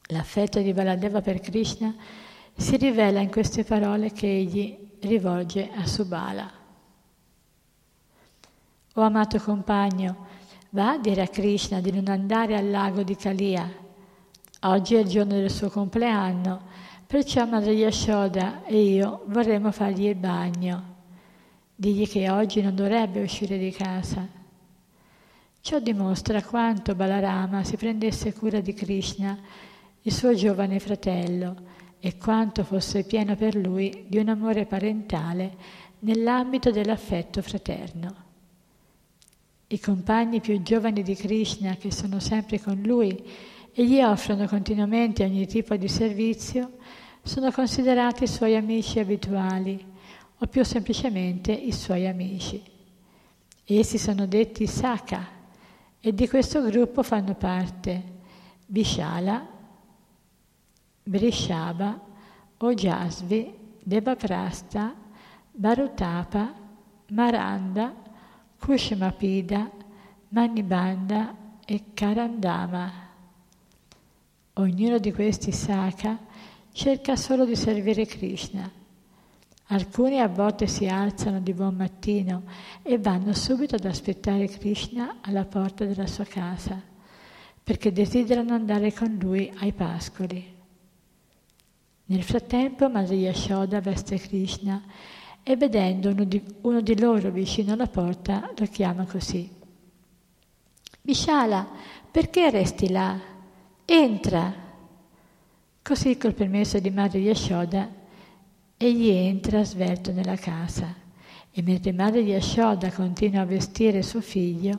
[0.08, 1.94] L'affetto di Baladeva per Krishna
[2.54, 6.50] si rivela in queste parole che egli rivolge a Subala.
[8.94, 10.26] O amato compagno,
[10.74, 13.70] va a dire a Krishna di non andare al lago di Kalia.
[14.60, 16.70] Oggi è il giorno del suo compleanno
[17.12, 20.94] Perciò Madre Yashoda e io vorremmo fargli il bagno.
[21.74, 24.26] Digli che oggi non dovrebbe uscire di casa.
[25.60, 29.38] Ciò dimostra quanto Balarama si prendesse cura di Krishna,
[30.00, 31.54] il suo giovane fratello,
[32.00, 35.54] e quanto fosse pieno per lui di un amore parentale
[35.98, 38.31] nell'ambito dell'affetto fraterno.
[39.72, 43.18] I compagni più giovani di Krishna, che sono sempre con lui
[43.72, 46.72] e gli offrono continuamente ogni tipo di servizio,
[47.22, 49.82] sono considerati i suoi amici abituali
[50.36, 52.62] o più semplicemente i suoi amici.
[53.64, 55.26] Essi sono detti Saka
[55.98, 58.02] e di questo gruppo fanno parte
[58.66, 59.42] Vishala,
[61.02, 61.98] Brishaba,
[62.58, 64.94] Ojasvi, Devaprasta,
[65.50, 66.52] Bharutapa,
[67.06, 68.01] Maranda,
[68.62, 69.68] Kushmapida,
[70.28, 71.34] Manibanda
[71.66, 72.92] e Karandama.
[74.52, 76.16] Ognuno di questi Saka
[76.70, 78.70] cerca solo di servire Krishna.
[79.66, 82.44] Alcuni a volte si alzano di buon mattino
[82.82, 86.80] e vanno subito ad aspettare Krishna alla porta della sua casa,
[87.64, 90.54] perché desiderano andare con lui ai pascoli.
[92.04, 94.80] Nel frattempo Madre Yashoda veste Krishna
[95.42, 99.50] e vedendo uno di, uno di loro vicino alla porta lo chiama così.
[101.02, 101.68] Vishala,
[102.10, 103.18] perché resti là?
[103.84, 104.54] Entra!
[105.82, 107.88] Così col permesso di Madre Yashoda
[108.76, 110.94] egli entra svelto nella casa
[111.50, 114.78] e mentre Madre Yashoda continua a vestire suo figlio,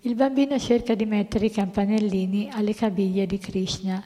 [0.00, 4.02] il bambino cerca di mettere i campanellini alle caviglie di Krishna,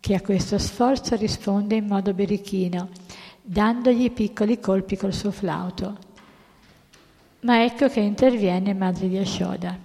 [0.00, 2.88] che a questo sforzo risponde in modo berichino,
[3.46, 5.98] dandogli piccoli colpi col suo flauto.
[7.40, 9.78] Ma ecco che interviene Madre Yashoda.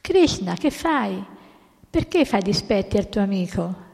[0.00, 1.20] Krishna, che fai?
[1.90, 3.86] Perché fai dispetti al tuo amico?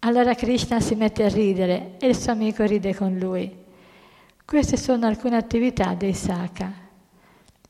[0.00, 3.50] Allora Krishna si mette a ridere e il suo amico ride con lui.
[4.44, 6.70] Queste sono alcune attività dei Saka.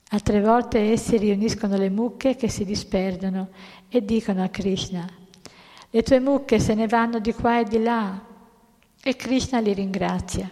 [0.08, 3.50] Altre volte essi riuniscono le mucche che si disperdono
[3.88, 5.08] e dicono a Krishna,
[5.88, 8.32] le tue mucche se ne vanno di qua e di là.
[9.06, 10.50] E Krishna li ringrazia.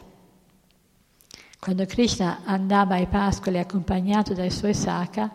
[1.58, 5.32] Quando Krishna andava ai pascoli accompagnato dai suoi Saka,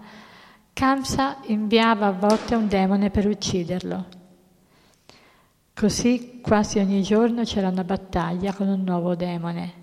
[0.72, 4.06] Kamsa inviava a volte un demone per ucciderlo.
[5.74, 9.74] Così quasi ogni giorno c'era una battaglia con un nuovo demone.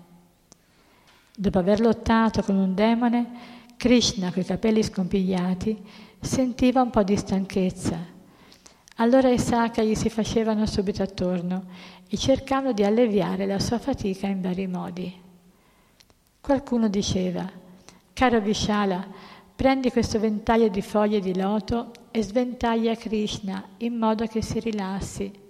[1.35, 3.31] Dopo aver lottato con un demone,
[3.75, 5.77] Krishna, coi capelli scompigliati,
[6.21, 8.14] sentiva un po' di stanchezza.
[8.95, 11.65] Allora i Saka gli si facevano subito attorno
[12.07, 15.13] e cercavano di alleviare la sua fatica in vari modi.
[16.39, 17.49] Qualcuno diceva,
[18.13, 19.05] caro Vishala,
[19.55, 25.43] prendi questo ventaglio di foglie di loto e sventaglia Krishna in modo che si rilassi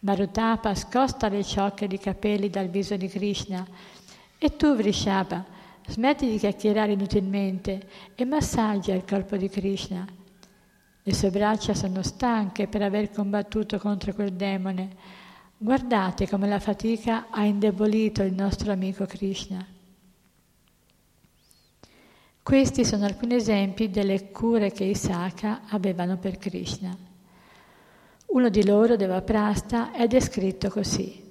[0.00, 3.66] Bharutapa scosta le ciocche di capelli dal viso di Krishna
[4.38, 5.44] E tu, Vrishapa,
[5.88, 7.80] smetti di chiacchierare inutilmente
[8.14, 10.06] e massaggia il corpo di Krishna.
[11.08, 14.90] Le sue braccia sono stanche per aver combattuto contro quel demone.
[15.56, 19.66] Guardate come la fatica ha indebolito il nostro amico Krishna.
[22.42, 26.94] Questi sono alcuni esempi delle cure che i Saka avevano per Krishna.
[28.26, 31.24] Uno di loro, Devaprasta, è descritto così.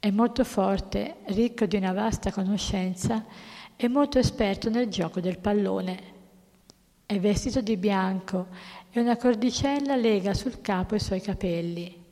[0.00, 3.24] È molto forte, ricco di una vasta conoscenza
[3.76, 6.17] e molto esperto nel gioco del pallone.
[7.10, 8.48] È vestito di bianco
[8.90, 12.04] e una cordicella lega sul capo i suoi capelli.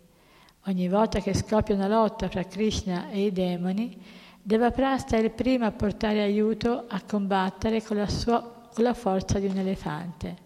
[0.68, 4.02] Ogni volta che scoppia una lotta fra Krishna e i demoni,
[4.40, 8.40] Devaprasta è il primo a portare aiuto a combattere con la, sua,
[8.72, 10.36] con la forza di un elefante.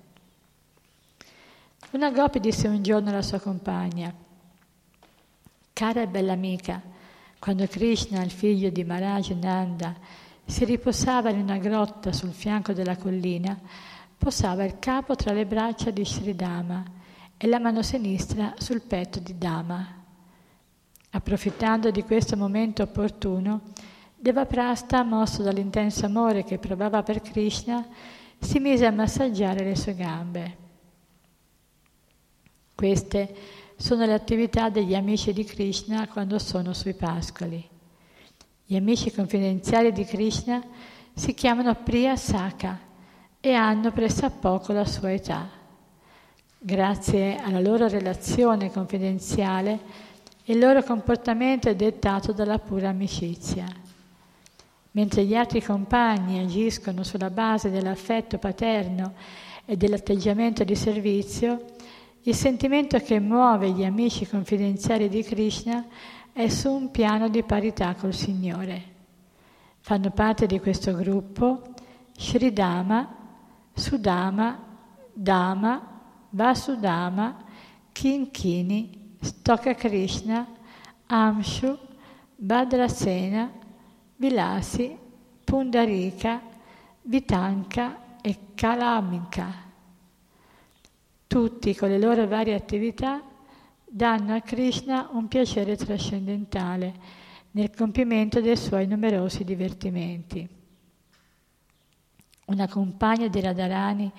[1.92, 4.12] Una Gopi disse un giorno alla sua compagna,
[5.72, 6.82] cara e bella amica,
[7.38, 9.94] quando Krishna, il figlio di Maharaj Nanda,
[10.44, 13.57] si riposava in una grotta sul fianco della collina,
[14.21, 16.85] posava il capo tra le braccia di Sridama
[17.39, 19.97] e la mano sinistra sul petto di Dama.
[21.12, 23.73] Approfittando di questo momento opportuno,
[24.14, 27.83] Devaprasta, mosso dall'intenso amore che provava per Krishna,
[28.39, 30.57] si mise a massaggiare le sue gambe.
[32.75, 33.35] Queste
[33.77, 37.66] sono le attività degli amici di Krishna quando sono sui pascoli.
[38.66, 40.62] Gli amici confidenziali di Krishna
[41.14, 42.89] si chiamano Priya Saka
[43.41, 45.49] e hanno pressappoco la sua età.
[46.59, 49.78] Grazie alla loro relazione confidenziale,
[50.45, 53.64] il loro comportamento è dettato dalla pura amicizia.
[54.93, 59.14] Mentre gli altri compagni agiscono sulla base dell'affetto paterno
[59.64, 61.64] e dell'atteggiamento di servizio,
[62.22, 65.86] il sentimento che muove gli amici confidenziali di Krishna
[66.32, 68.82] è su un piano di parità col Signore.
[69.78, 71.62] Fanno parte di questo gruppo
[72.18, 73.20] Sridama,
[73.81, 74.59] Sudama,
[75.12, 75.81] Dama,
[76.35, 77.35] Vasudama,
[77.93, 80.47] Kinkini, Stoka Krishna,
[81.09, 81.78] Amshu,
[82.37, 83.51] Badrasena,
[84.16, 84.97] Vilasi,
[85.45, 86.41] Pundarika,
[87.03, 89.68] Vitanka e Kalamika.
[91.26, 93.22] Tutti con le loro varie attività
[93.85, 96.95] danno a Krishna un piacere trascendentale
[97.53, 100.60] nel compimento dei suoi numerosi divertimenti.
[102.51, 104.11] Una compagna di Radharani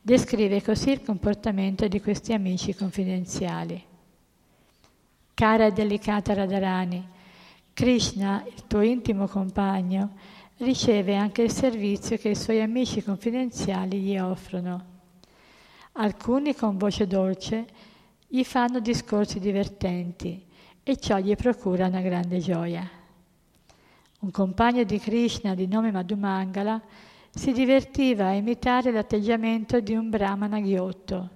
[0.00, 3.82] descrive così il comportamento di questi amici confidenziali.
[5.34, 7.04] Cara e delicata Radharani,
[7.72, 10.10] Krishna, il tuo intimo compagno,
[10.58, 14.84] riceve anche il servizio che i suoi amici confidenziali gli offrono.
[15.94, 17.66] Alcuni con voce dolce
[18.28, 20.40] gli fanno discorsi divertenti
[20.84, 22.88] e ciò gli procura una grande gioia.
[24.20, 26.80] Un compagno di Krishna di nome Madhumangala
[27.34, 31.30] si divertiva a imitare l'atteggiamento di un brahmana ghiotto.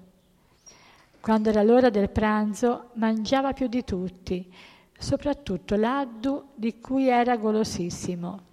[1.21, 4.53] Quando era l'ora del pranzo mangiava più di tutti
[4.99, 8.45] soprattutto l'addu di cui era golosissimo.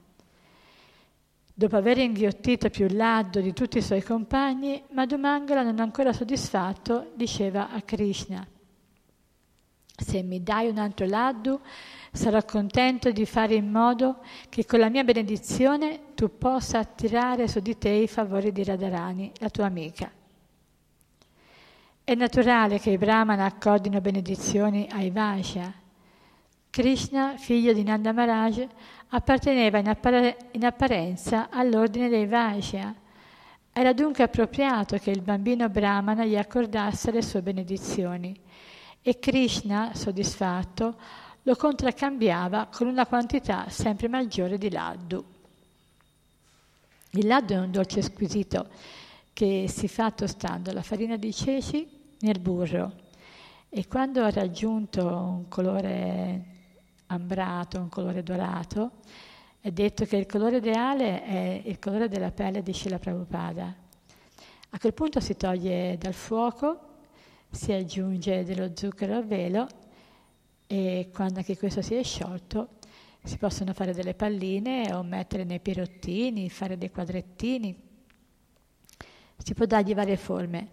[1.55, 7.69] Dopo aver inghiottito più l'addu di tutti i suoi compagni, Madhumangala, non ancora soddisfatto, diceva
[7.69, 8.45] a Krishna,
[9.95, 11.59] se mi dai un altro laddu,
[12.13, 17.59] sarò contento di fare in modo che con la mia benedizione tu possa attirare su
[17.59, 20.11] di te i favori di Radharani, la tua amica.
[22.03, 25.73] È naturale che i brahmana accordino benedizioni ai Vaishya,
[26.69, 28.67] Krishna, figlio di Nanda Maharaj,
[29.09, 32.93] apparteneva in, appare- in apparenza all'ordine dei Vaishya.
[33.71, 38.39] Era dunque appropriato che il bambino Brahmana gli accordasse le sue benedizioni
[39.01, 40.95] e Krishna, soddisfatto,
[41.43, 45.23] lo contraccambiava con una quantità sempre maggiore di laddu.
[47.11, 48.67] Il laddu è un dolce squisito
[49.33, 51.87] che si fa tostando la farina di ceci
[52.19, 53.01] nel burro
[53.69, 56.45] e quando ha raggiunto un colore
[57.07, 58.91] ambrato, un colore dorato,
[59.59, 63.75] è detto che il colore ideale è il colore della pelle di Shila Prabhupada.
[64.69, 66.79] A quel punto si toglie dal fuoco,
[67.49, 69.67] si aggiunge dello zucchero a velo
[70.73, 72.79] e quando anche questo si è sciolto
[73.23, 77.79] si possono fare delle palline o mettere nei pirottini, fare dei quadrettini.
[79.37, 80.69] Si può dargli varie forme.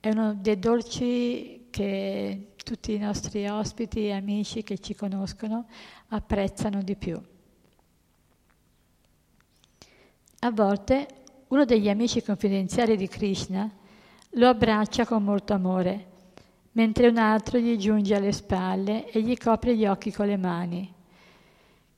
[0.00, 5.66] È uno dei dolci che tutti i nostri ospiti e amici che ci conoscono
[6.08, 7.20] apprezzano di più.
[10.40, 11.06] A volte
[11.48, 13.70] uno degli amici confidenziali di Krishna
[14.30, 16.11] lo abbraccia con molto amore,
[16.72, 20.94] mentre un altro gli giunge alle spalle e gli copre gli occhi con le mani.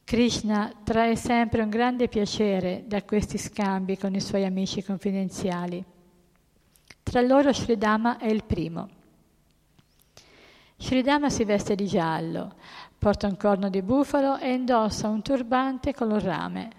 [0.04, 5.82] Krishna trae sempre un grande piacere da questi scambi con i suoi amici confidenziali.
[7.02, 8.88] Tra loro Sridama è il primo.
[10.76, 12.54] Sridama si veste di giallo,
[12.98, 16.70] porta un corno di bufalo e indossa un turbante un rame.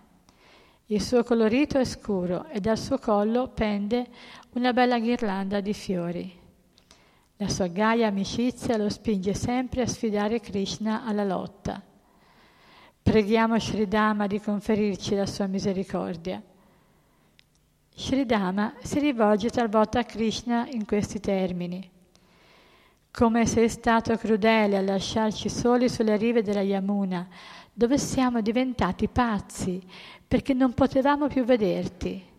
[0.87, 4.05] Il suo colorito è scuro e dal suo collo pende
[4.53, 6.43] una bella ghirlanda di fiori.
[7.38, 11.83] La sua gaia amicizia lo spinge sempre a sfidare Krishna alla lotta.
[13.03, 16.41] Preghiamo Sridama di conferirci la sua misericordia.
[17.93, 21.91] Sridama si rivolge talvolta a Krishna in questi termini.
[23.11, 27.27] Come sei stato crudele a lasciarci soli sulle rive della Yamuna,
[27.73, 29.86] dove siamo diventati pazzi
[30.25, 32.33] perché non potevamo più vederti.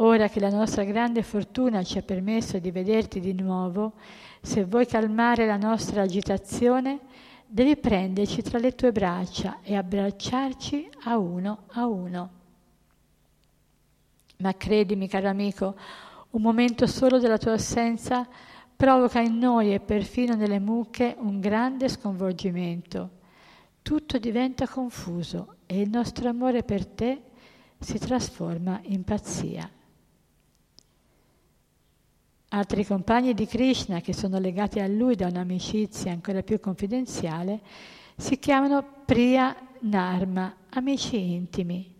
[0.00, 3.94] Ora che la nostra grande fortuna ci ha permesso di vederti di nuovo,
[4.40, 7.00] se vuoi calmare la nostra agitazione,
[7.44, 12.30] devi prenderci tra le tue braccia e abbracciarci a uno a uno.
[14.36, 15.74] Ma credimi, caro amico,
[16.30, 18.24] un momento solo della tua assenza
[18.76, 23.10] provoca in noi e perfino nelle mucche un grande sconvolgimento.
[23.82, 27.20] Tutto diventa confuso e il nostro amore per te
[27.80, 29.68] si trasforma in pazzia.
[32.50, 37.60] Altri compagni di Krishna che sono legati a lui da un'amicizia ancora più confidenziale
[38.16, 41.94] si chiamano Priya Narma, amici intimi.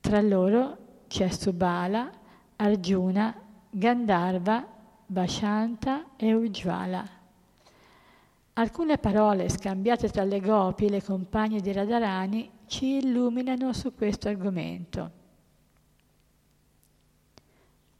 [0.00, 0.76] Tra loro
[1.08, 2.10] c'è Subala,
[2.56, 3.34] Arjuna,
[3.70, 4.66] Gandharva,
[5.06, 7.08] Bashanta e Ujjvala.
[8.52, 15.10] Alcune parole scambiate tra le gopi, le compagne di Radharani, ci illuminano su questo argomento.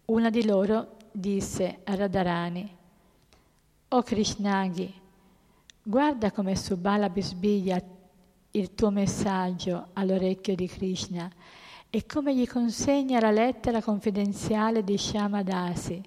[0.04, 2.76] Una di loro disse a Radharani,
[3.88, 4.92] O Krishnagi,
[5.80, 7.80] guarda come Subala bisbiglia
[8.50, 11.30] il tuo messaggio all'orecchio di Krishna
[11.88, 16.02] e come gli consegna la lettera confidenziale di Shamadasi,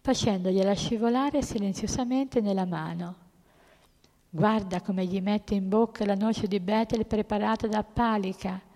[0.00, 3.16] facendogliela scivolare silenziosamente nella mano.
[4.30, 8.66] Guarda come gli mette in bocca la noce di Betel preparata da Palika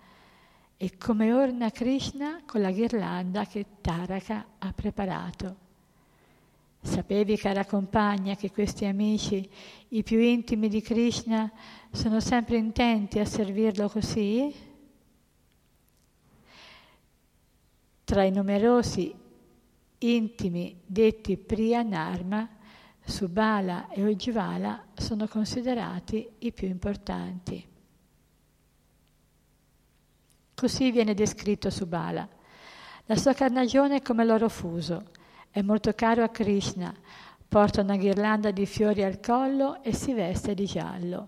[0.83, 5.55] e come orna Krishna con la ghirlanda che Taraka ha preparato.
[6.81, 9.49] Sapevi, cara compagna, che questi amici,
[9.87, 11.49] i più intimi di Krishna,
[11.89, 14.53] sono sempre intenti a servirlo così?
[18.03, 19.15] Tra i numerosi
[19.99, 22.57] intimi detti Priyanarma,
[23.05, 27.71] Subala e Ujjvala sono considerati i più importanti.
[30.63, 32.25] Così viene descritto Subala.
[33.07, 35.07] La sua carnagione è come l'oro fuso,
[35.51, 36.95] è molto caro a Krishna,
[37.49, 41.27] porta una ghirlanda di fiori al collo e si veste di giallo.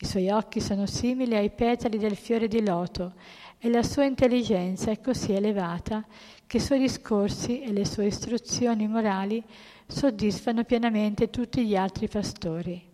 [0.00, 3.12] I suoi occhi sono simili ai petali del fiore di loto
[3.56, 6.04] e la sua intelligenza è così elevata
[6.44, 9.40] che i suoi discorsi e le sue istruzioni morali
[9.86, 12.84] soddisfano pienamente tutti gli altri pastori.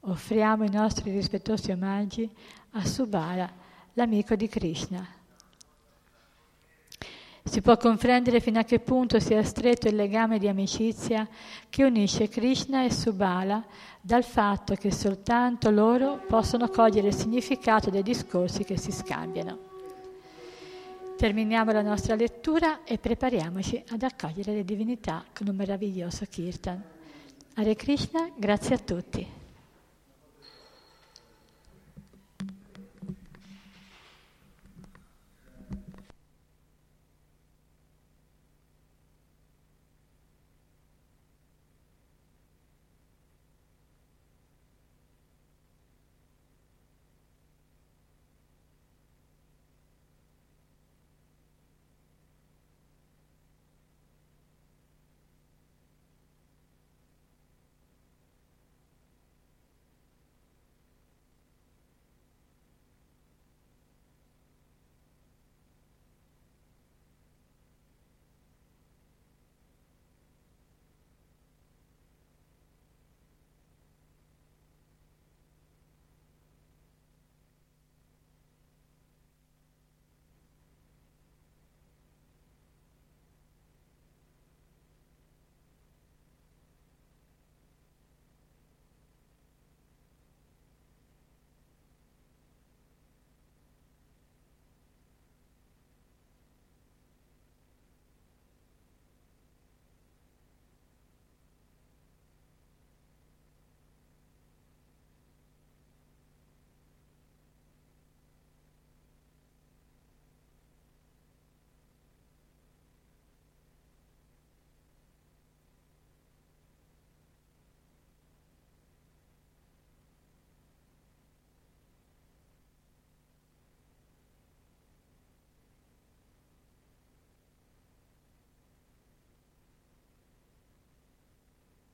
[0.00, 2.28] Offriamo i nostri rispettosi omaggi
[2.72, 3.59] a Subala,
[3.94, 5.18] l'amico di Krishna.
[7.42, 11.26] Si può comprendere fino a che punto sia stretto il legame di amicizia
[11.68, 13.64] che unisce Krishna e Subala
[14.00, 19.68] dal fatto che soltanto loro possono cogliere il significato dei discorsi che si scambiano.
[21.16, 26.82] Terminiamo la nostra lettura e prepariamoci ad accogliere le divinità con un meraviglioso kirtan.
[27.54, 29.39] Hare Krishna, grazie a tutti.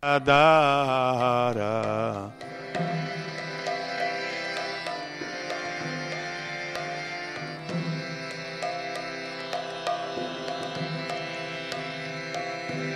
[0.07, 1.83] Adara.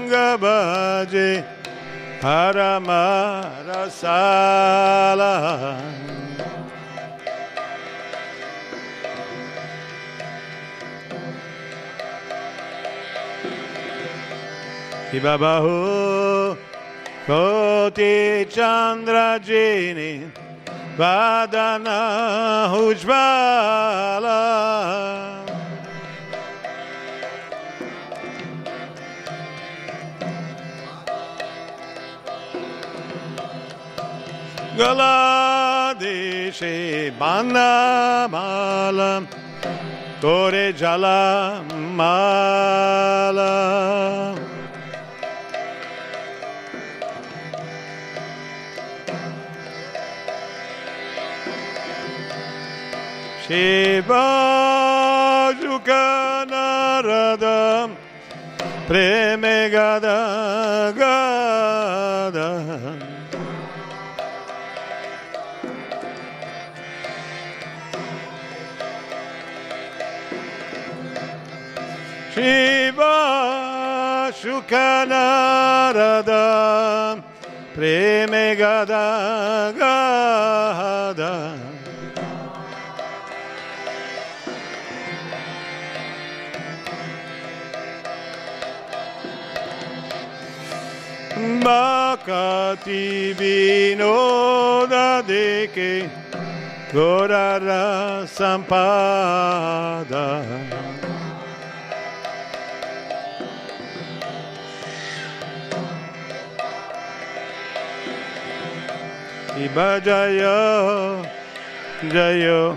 [0.05, 1.29] मधुरमृदङ्गभजे
[2.23, 2.93] परमरसाला
[15.19, 16.57] Babahu
[17.25, 20.29] Koti Chandra Jini
[20.97, 24.41] Vadana Ujvala
[35.93, 39.23] Galadeshe Bandamalam
[40.19, 43.43] Kore Jalam Malam
[53.53, 57.93] Shiva Jukanaradam
[58.87, 60.19] Premegada
[60.97, 62.49] Gada
[72.33, 73.13] Shiva
[74.33, 77.21] Shukanaradam
[77.75, 79.05] Premegada
[91.63, 96.11] Makati vinoda deke
[96.91, 100.43] Gorara sampada
[109.55, 111.23] Iba Jayo
[112.11, 112.75] Jayo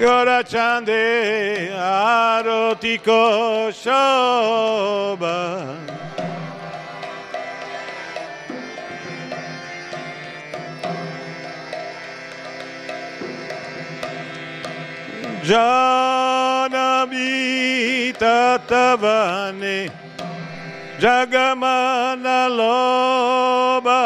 [0.00, 5.38] Gorachande Arotiko Shoba
[15.48, 17.32] Janami
[18.12, 19.88] Tatavane
[21.00, 24.02] Jagamana Loba.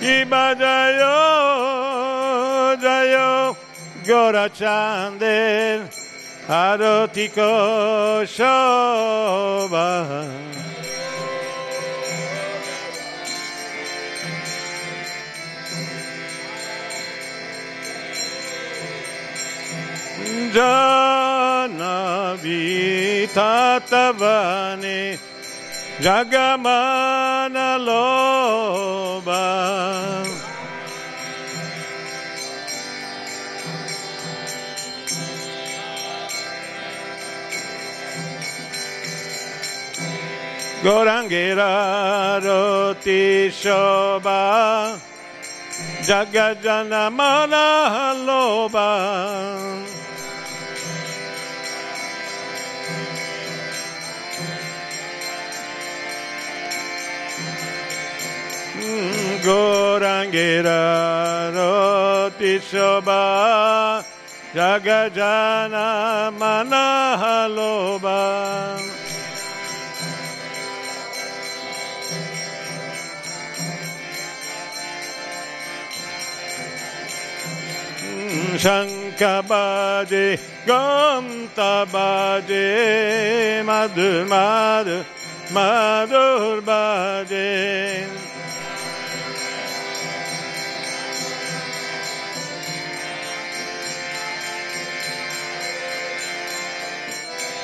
[0.00, 1.18] Iba Jayo
[2.78, 3.56] Jayo
[4.06, 5.78] Gorachandel
[6.46, 9.88] Arotiko Shoba
[23.68, 25.00] भञ्जनविततवने
[26.06, 26.48] जगमनलोभ
[40.84, 41.60] गौराङ्गिरारति
[43.60, 44.42] शोभा
[46.08, 46.48] जगजनमनलोभा
[59.44, 60.82] Gorangira
[61.54, 63.22] Rotishoba
[64.54, 65.86] Jagajana
[66.40, 68.18] Manahaloba.
[78.00, 80.26] Hmm, Shankabaji
[80.66, 82.66] Gomtabaji
[83.64, 85.04] Madhur Madhur
[85.52, 87.48] Madhur Baji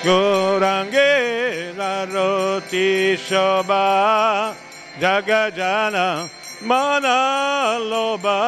[0.06, 1.10] गौराङ्गे
[1.78, 2.88] गारोति
[3.20, 3.84] शोभा
[5.02, 5.96] जगजन
[6.70, 7.06] मन
[7.90, 8.40] लोभा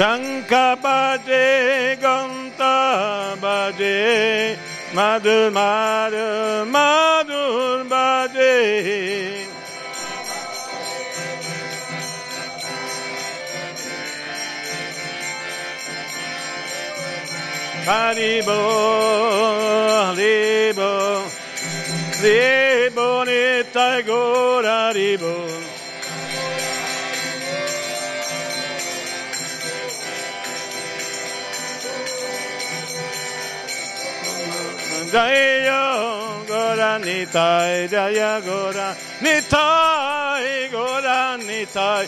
[0.00, 0.52] शङ्ख
[0.84, 1.46] बजे
[2.02, 2.60] गन्त
[3.44, 3.98] बजे
[4.96, 8.50] मधुर माधुर माधुर बजे
[17.90, 18.58] haribo,
[20.06, 20.90] haribo,
[23.28, 25.34] nitai gor haribo.
[35.12, 35.82] Jaya
[37.00, 42.06] Nitai Jaya Gora Nitai Gora Nitai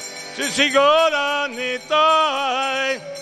[0.72, 3.21] Gora Nitai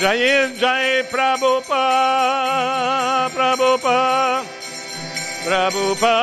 [0.00, 1.84] जय जय प्रभुपा
[3.28, 4.00] प्रभुपा।
[5.44, 6.16] प्रभुपा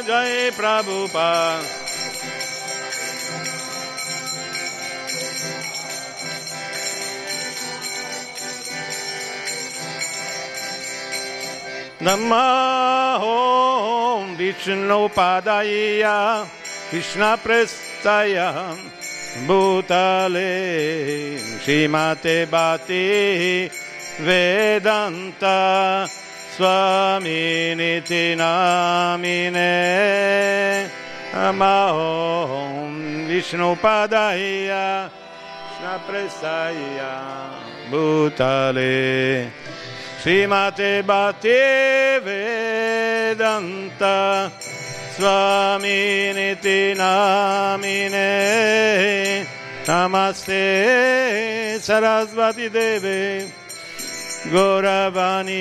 [0.00, 1.62] जय प्रभुपा।
[12.02, 15.06] नमः ॐ कृष्णा
[16.90, 18.36] कृष्णप्रस्थय।
[19.46, 23.70] Bhutale Shimate Bhati
[24.20, 26.06] Vedanta
[26.54, 29.70] Swami Niti Namine
[31.32, 32.88] Namo
[33.26, 35.10] Vishnu Padaya
[35.78, 37.22] Krishna Prestaya
[45.22, 45.30] Bhutale Srimate Bhakti Vedanta
[45.62, 48.26] Swami Niti Namine
[49.86, 53.50] Namaste Sarasvati Deve
[54.50, 55.60] Goravani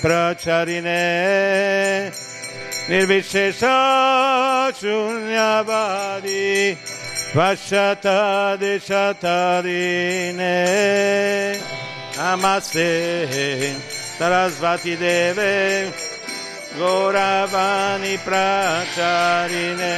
[0.00, 1.00] Pracharine
[2.88, 3.68] Nirvishesha
[16.78, 19.96] गौरवाणि प्राचारिणे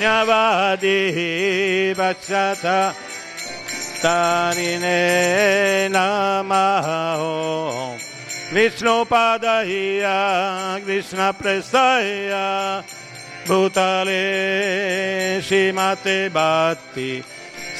[0.00, 1.18] न्यवादिः
[1.98, 2.64] वक्षत
[4.02, 4.98] तारिणे
[5.94, 6.88] नमः
[8.54, 10.18] विष्णोपादयिया
[10.86, 12.44] कृष्णप्रसया
[13.48, 14.22] भूतले
[15.48, 17.10] श्रीमते भाति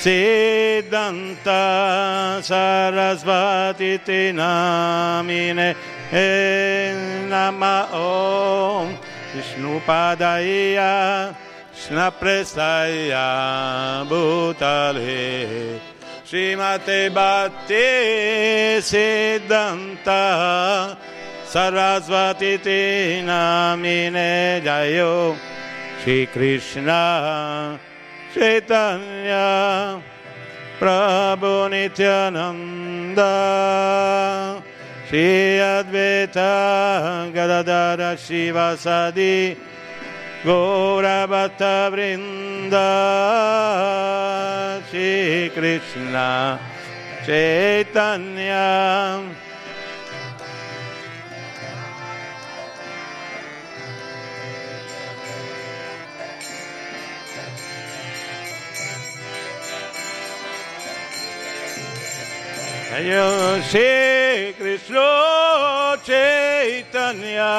[0.07, 1.59] Siddhanta
[2.39, 5.75] Sarasvati te namine
[7.29, 8.95] Nama Om
[9.35, 11.35] Vishnu Padaya
[11.75, 13.27] Snaprestaya
[14.07, 15.81] Bhutale
[16.25, 20.23] Srimate Bhakti Siddhanta
[21.45, 25.35] Sarasvati te namine Jayo
[26.01, 27.96] Shri Krishna
[28.37, 29.97] Chaitanya
[30.79, 33.33] Prabhu Nityananda
[35.09, 39.57] Shri Advaita Gadadara Shivasadi
[40.45, 43.17] Gaura Bhatta Vrinda
[62.89, 67.51] Jaya Shri Krishna Chaitanya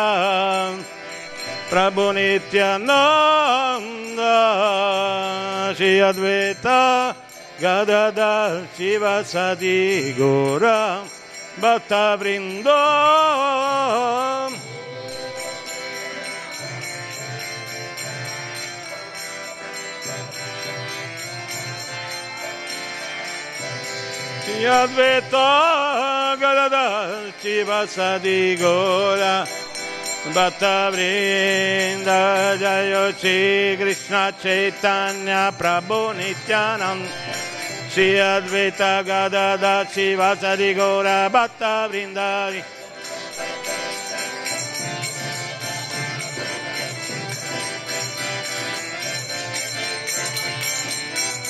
[1.70, 2.96] Prabhu Nityananda
[5.76, 7.14] Shri Advaita
[7.60, 11.04] Gadada Shiva Sadi Gora
[11.60, 12.68] Bhatta Vrindam
[24.48, 29.46] Advaita Gadada Shiva Sadi Gora
[30.34, 37.10] Bhatta Vrinda Jayo Shri Krishna Chaitanya Prabhu Nityananda.
[37.90, 42.64] Shri Advaita Gadada Shiva Sadi Gora Bhatta Vrindari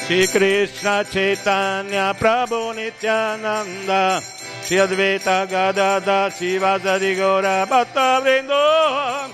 [0.08, 4.22] Shri Krishna Chaitanya Prabhu Nityananda
[4.64, 9.28] Shri Advaita Gadada Shiva Sadi Gora Bhatta Vrinda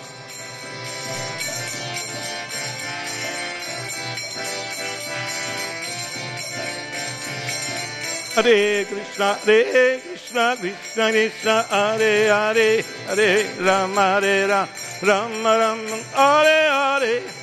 [8.33, 14.67] Hare Krishna, Hare Krishna, Krishna Krishna, Hare Hare, Hare Rama, Hare
[15.03, 17.42] Rama, Rama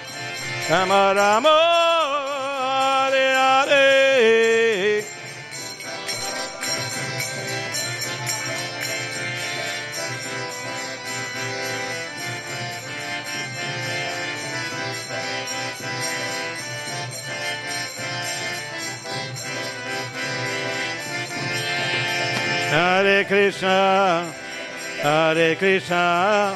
[0.71, 1.49] Rama Rama,
[3.11, 5.03] Hare Hare.
[22.69, 24.33] Hare Krishna,
[25.01, 26.55] Hare Krishna,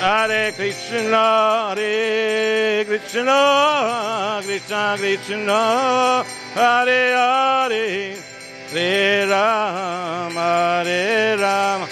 [0.00, 8.16] Hare Krishna, Hare Krishna, Krishna Krishna, Hare Hare,
[8.70, 11.88] Hare Rama, Hare Rama,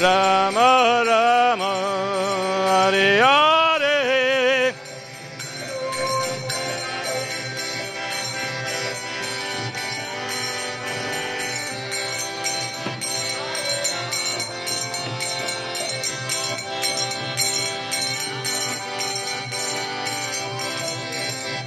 [0.00, 1.70] Rama Rama,
[2.68, 3.49] Hare Hare.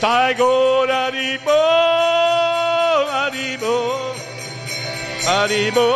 [0.00, 1.60] Nitai Gora Ribo,
[3.12, 4.14] Haribo,
[5.26, 5.88] Haribo,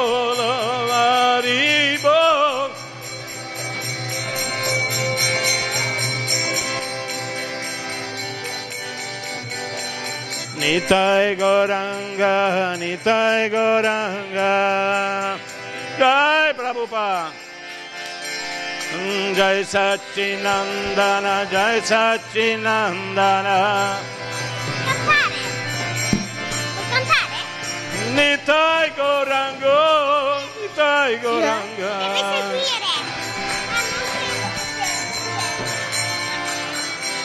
[0.93, 2.19] Haribo.
[10.61, 14.55] Nitai Goranga, Nitai Goranga,
[15.97, 17.33] Jai Prabhupada,
[21.85, 23.77] Satchinandana,
[24.85, 25.43] Cantare?
[26.75, 27.39] Vuoi cantare?
[28.15, 31.93] Nitai Gorango, Nitai Goranga.
[32.75, 33.13] seguire.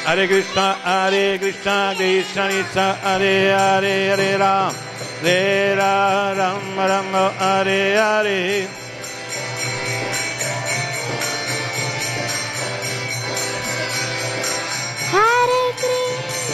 [0.03, 4.73] Hare Krishna, Hare Krishna, Krishna Krishna, Hare Hare, Hare Ram,
[5.21, 7.95] Hare Ram, Ram Ram, Hare.
[7.95, 8.88] Hare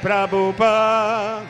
[0.00, 1.44] Prabhupada,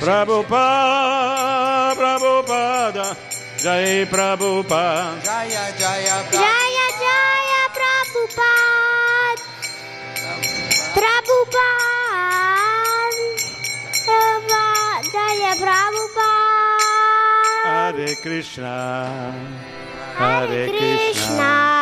[0.00, 3.16] Prabhupada, Prabhupada,
[3.60, 5.20] Jai Prabhupada.
[5.20, 9.44] Jaya Jaya Jaya Jaya Prabhupada,
[10.96, 12.24] Prabhupada,
[14.00, 16.32] Prabhupada, Jaya Prabhupada.
[17.68, 18.76] Hare Krishna,
[20.16, 21.81] Hare Krishna.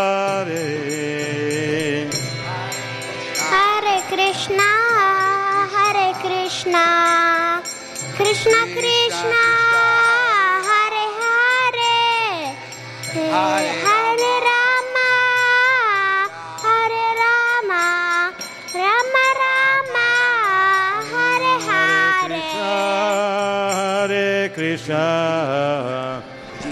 [24.81, 26.23] Krishna,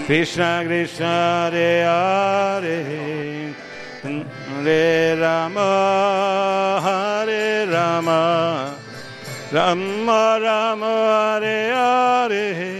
[0.06, 3.54] Krishna Krishna Hare Hare,
[4.02, 8.76] Hare Rama, Hare Rama,
[9.52, 12.79] Rama Rama Hare Hare.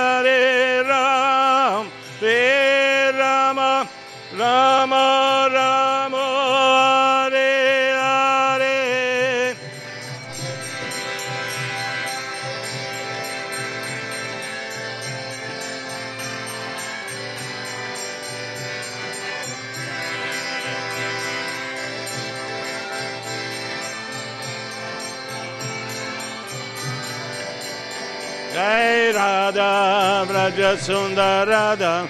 [30.27, 32.07] Braja Sundarada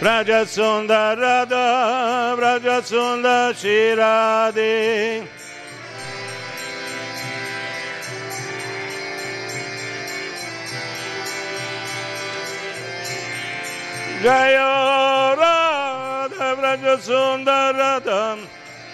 [0.00, 1.64] Braja Sundarada
[2.36, 5.26] Braja Sundar Shiradi.
[14.22, 18.38] Jaya Radha Braja Sundarada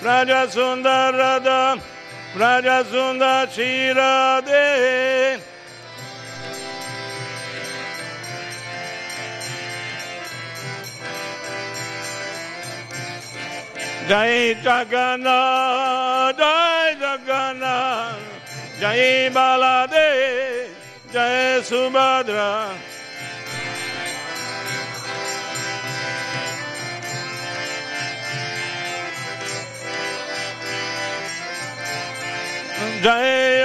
[0.03, 1.81] Braja Sundarada
[2.35, 5.30] Braja Sundar Shiradi.
[14.11, 18.19] Shirade Jai Jagannath, Jai Jagannath,
[18.81, 20.67] Jai Balade,
[21.13, 22.75] Jai Subhadra.
[33.03, 33.63] Jai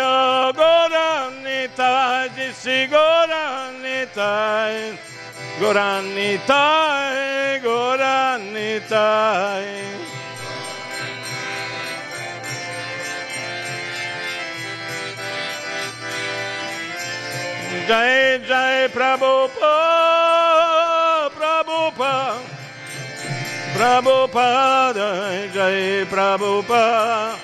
[0.53, 1.91] Goranita,
[2.35, 4.31] Jisi Goranita,
[5.59, 6.65] Goranita,
[17.85, 17.87] Goranita.
[17.87, 19.61] Jai Jai Prabhupada,
[21.35, 22.41] Prabhupada,
[23.75, 27.37] Prabhupada, Jai Prabhupada.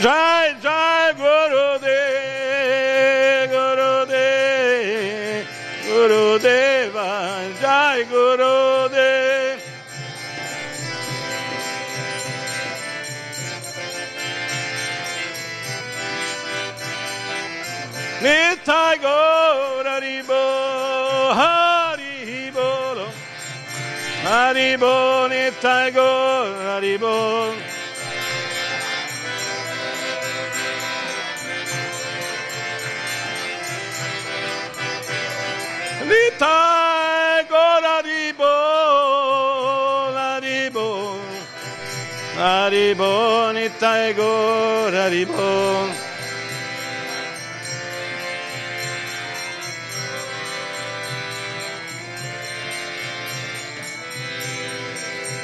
[0.00, 1.90] Jai Jai Gurudev,
[3.50, 5.46] Gurudev,
[5.86, 7.10] Gurudeva,
[7.60, 8.69] Jai Gurudev.
[18.20, 20.42] Nithai Goraribo
[21.38, 23.08] Haribolo
[24.24, 27.54] Haribo Nithai Goraribo
[36.10, 38.54] Nithai Goraribo
[40.14, 40.88] Haribo.
[42.36, 46.09] Haribo Nithai Goraribo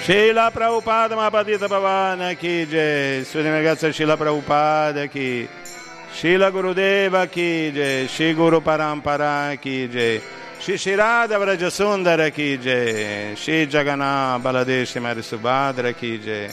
[0.07, 0.27] Haribo.
[0.27, 5.49] Shila Prabhupada Mahapadita Bhavana ki jai, Suni ragazza Shila Prabhupada ki,
[6.13, 10.21] Shila Gurudeva ki jai, Shri Guru Parampara ki jai,
[10.61, 16.51] Shri Shirada Vrajasundara ki jai, Shri Jagannath Baladeshi Marisubhadra ki jai,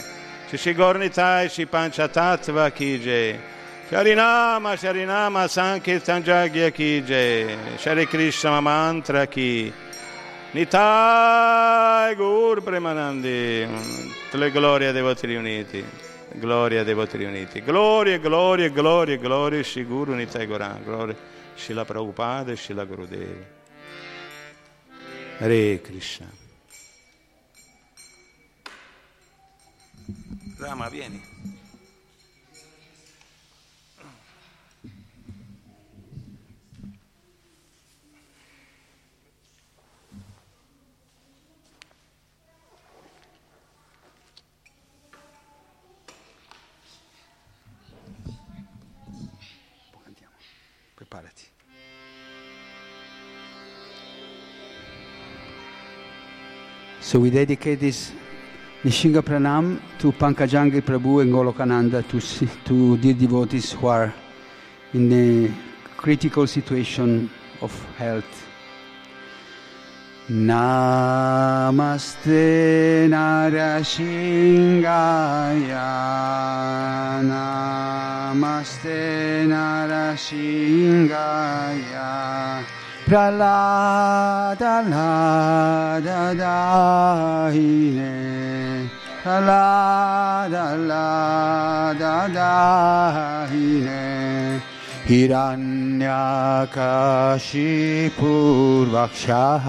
[0.48, 3.38] Shri Shri Gornitai Shri Panchatattva ki jai,
[3.88, 9.72] Sharinama Sharinama Sankirtan Jagya ki jai, Shri Krishna Mantra ki,
[10.54, 13.66] Nitai Gur Premanandi,
[14.30, 15.84] le glorie dei voti riuniti,
[16.34, 21.16] gloria dei voti riuniti, gloria, gloria, gloria, gloria, Shri Guru Nitai Goran, gloria,
[21.56, 23.44] Shila Prabhupada e Shila Gurudevi.
[25.38, 26.30] Hare Krishna.
[30.58, 31.33] Rama, vieni.
[57.04, 58.12] So we dedicate this
[58.82, 62.18] Nishinga Pranam to Pankajangi Prabhu and Golokananda to,
[62.64, 64.14] to dear devotees who are
[64.94, 65.52] in a
[65.98, 67.28] critical situation
[67.60, 68.46] of health.
[70.30, 72.26] Namaste
[73.10, 75.02] Narashingaya
[78.32, 82.03] Namaste Narashingaya
[83.06, 88.88] pra la da la da da hi ne
[89.22, 92.52] pra la da la da da
[93.50, 94.04] hi ne
[98.04, 99.66] हिरण्यकाशीपूर्वक्षः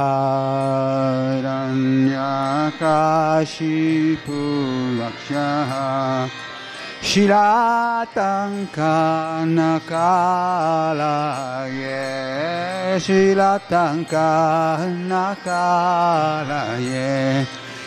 [4.45, 5.71] हिरण्यकाशीपूर्वक्षः
[7.05, 7.27] 白
[8.15, 17.45] 短かなからげ白短かなからげ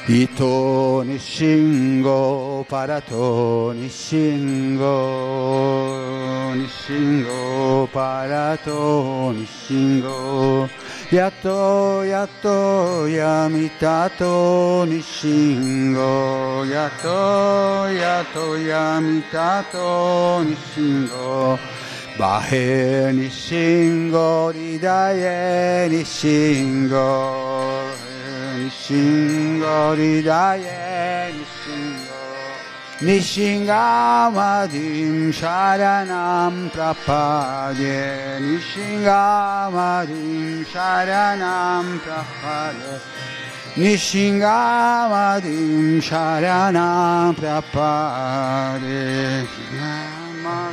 [0.09, 6.55] 糸に信号パラトに信号。
[6.55, 10.67] に信号パラトに信号。
[11.11, 17.09] やっとやっと闇たとに信号やっと
[17.91, 21.59] やっと闇たとに信号
[22.19, 27.85] バヘに信号リダエに信号
[28.59, 32.28] にんごリダエに信号
[36.73, 43.01] prapade Nishingamadim sharanam prapade
[43.77, 49.47] Nishingamadim sharanam prapade
[49.79, 50.69] Tava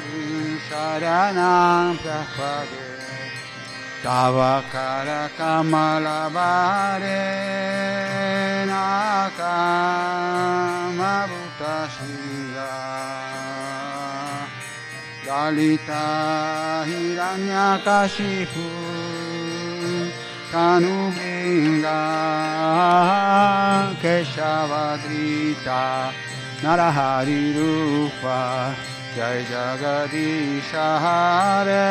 [0.70, 2.95] kara kamala bare
[8.70, 9.56] nakama
[11.30, 12.76] bhutashira
[15.26, 16.06] Dalita
[16.88, 18.68] hiranyakashipu
[20.52, 22.02] kanubinga
[24.02, 25.84] keshavadrita
[26.62, 28.42] narahari rupa
[29.18, 31.90] Jai Jagadisha Hare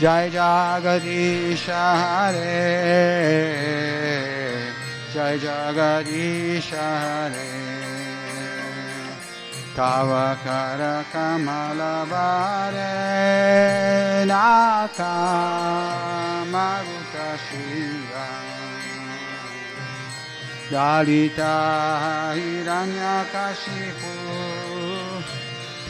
[0.00, 2.56] Jai Jagadisha Hare
[5.12, 7.50] Jai Jagadisha Hare
[9.76, 12.94] Tavakara Kamala Vare
[14.24, 15.28] Nakamaruta
[17.44, 18.28] Shiva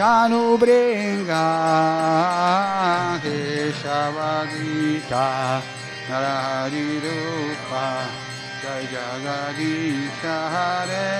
[0.00, 1.44] Tanubringa
[3.20, 5.28] Keshavadita
[6.08, 7.86] Narahari Rupa
[8.62, 11.12] Jai Jagadisha Hare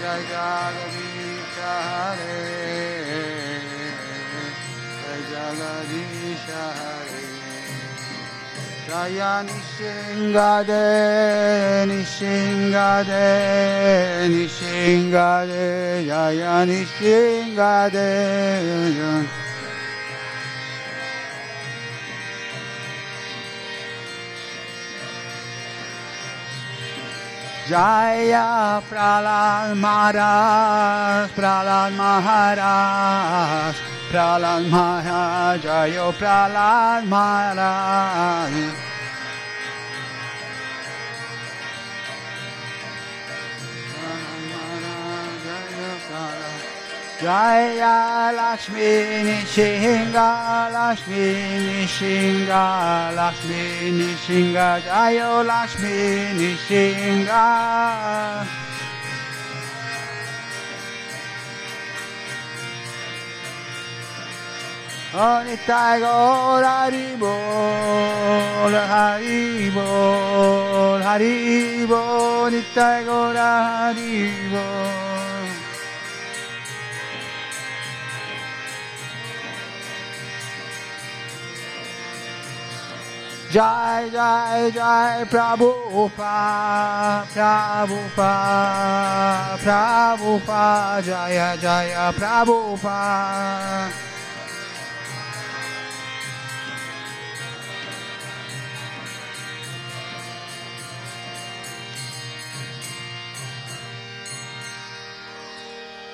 [0.00, 2.40] Jai Jagadisha Hare
[5.02, 7.11] Jai Jagadisha Hare
[8.88, 10.82] Jaya Nishingade,
[11.86, 13.26] Nishingade,
[14.28, 18.10] Nishingade, Jaya Nishingade.
[27.68, 33.76] Jaya Pralal Maharaj, Pralal Maharaj,
[34.12, 38.52] Pralal Maharaj, Jaya Pralal Maharaj.
[47.22, 48.90] Jaya Lakshmi
[49.24, 50.28] Nishinga,
[50.76, 51.24] Lakshmi
[51.64, 52.64] Nishinga,
[53.16, 53.62] Lakshmi
[53.96, 55.96] Nishinga, Jaya Lakshmi
[56.36, 57.42] Nishinga.
[65.12, 67.28] Nitai Gaur Haribol,
[68.72, 69.84] Haribol,
[71.04, 75.12] Haribol, Nitai Gaur Haribol.
[83.52, 94.11] Jai Jai Jai Prabhupada, Prabhupada, Prabhupada, Jaya Jaya Prabhupada.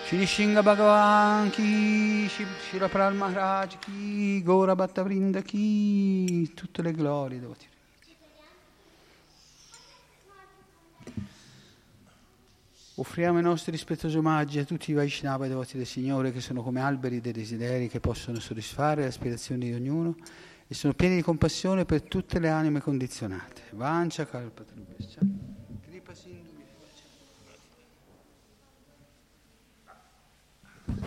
[0.08, 7.38] Shri Shinga Bhagavan ki, Shri Pral Maharaj ki, Gora Bhatta Vrinda ki, tutte le glorie
[7.38, 7.68] devo dire.
[12.94, 16.62] Offriamo i nostri rispettosi omaggi a tutti i Vaishnava e devoti del Signore che sono
[16.62, 20.16] come alberi dei desideri che possono soddisfare le aspirazioni di ognuno
[20.66, 23.60] e sono pieni di compassione per tutte le anime condizionate.
[23.72, 25.47] Vancia Kalpatrubhascha.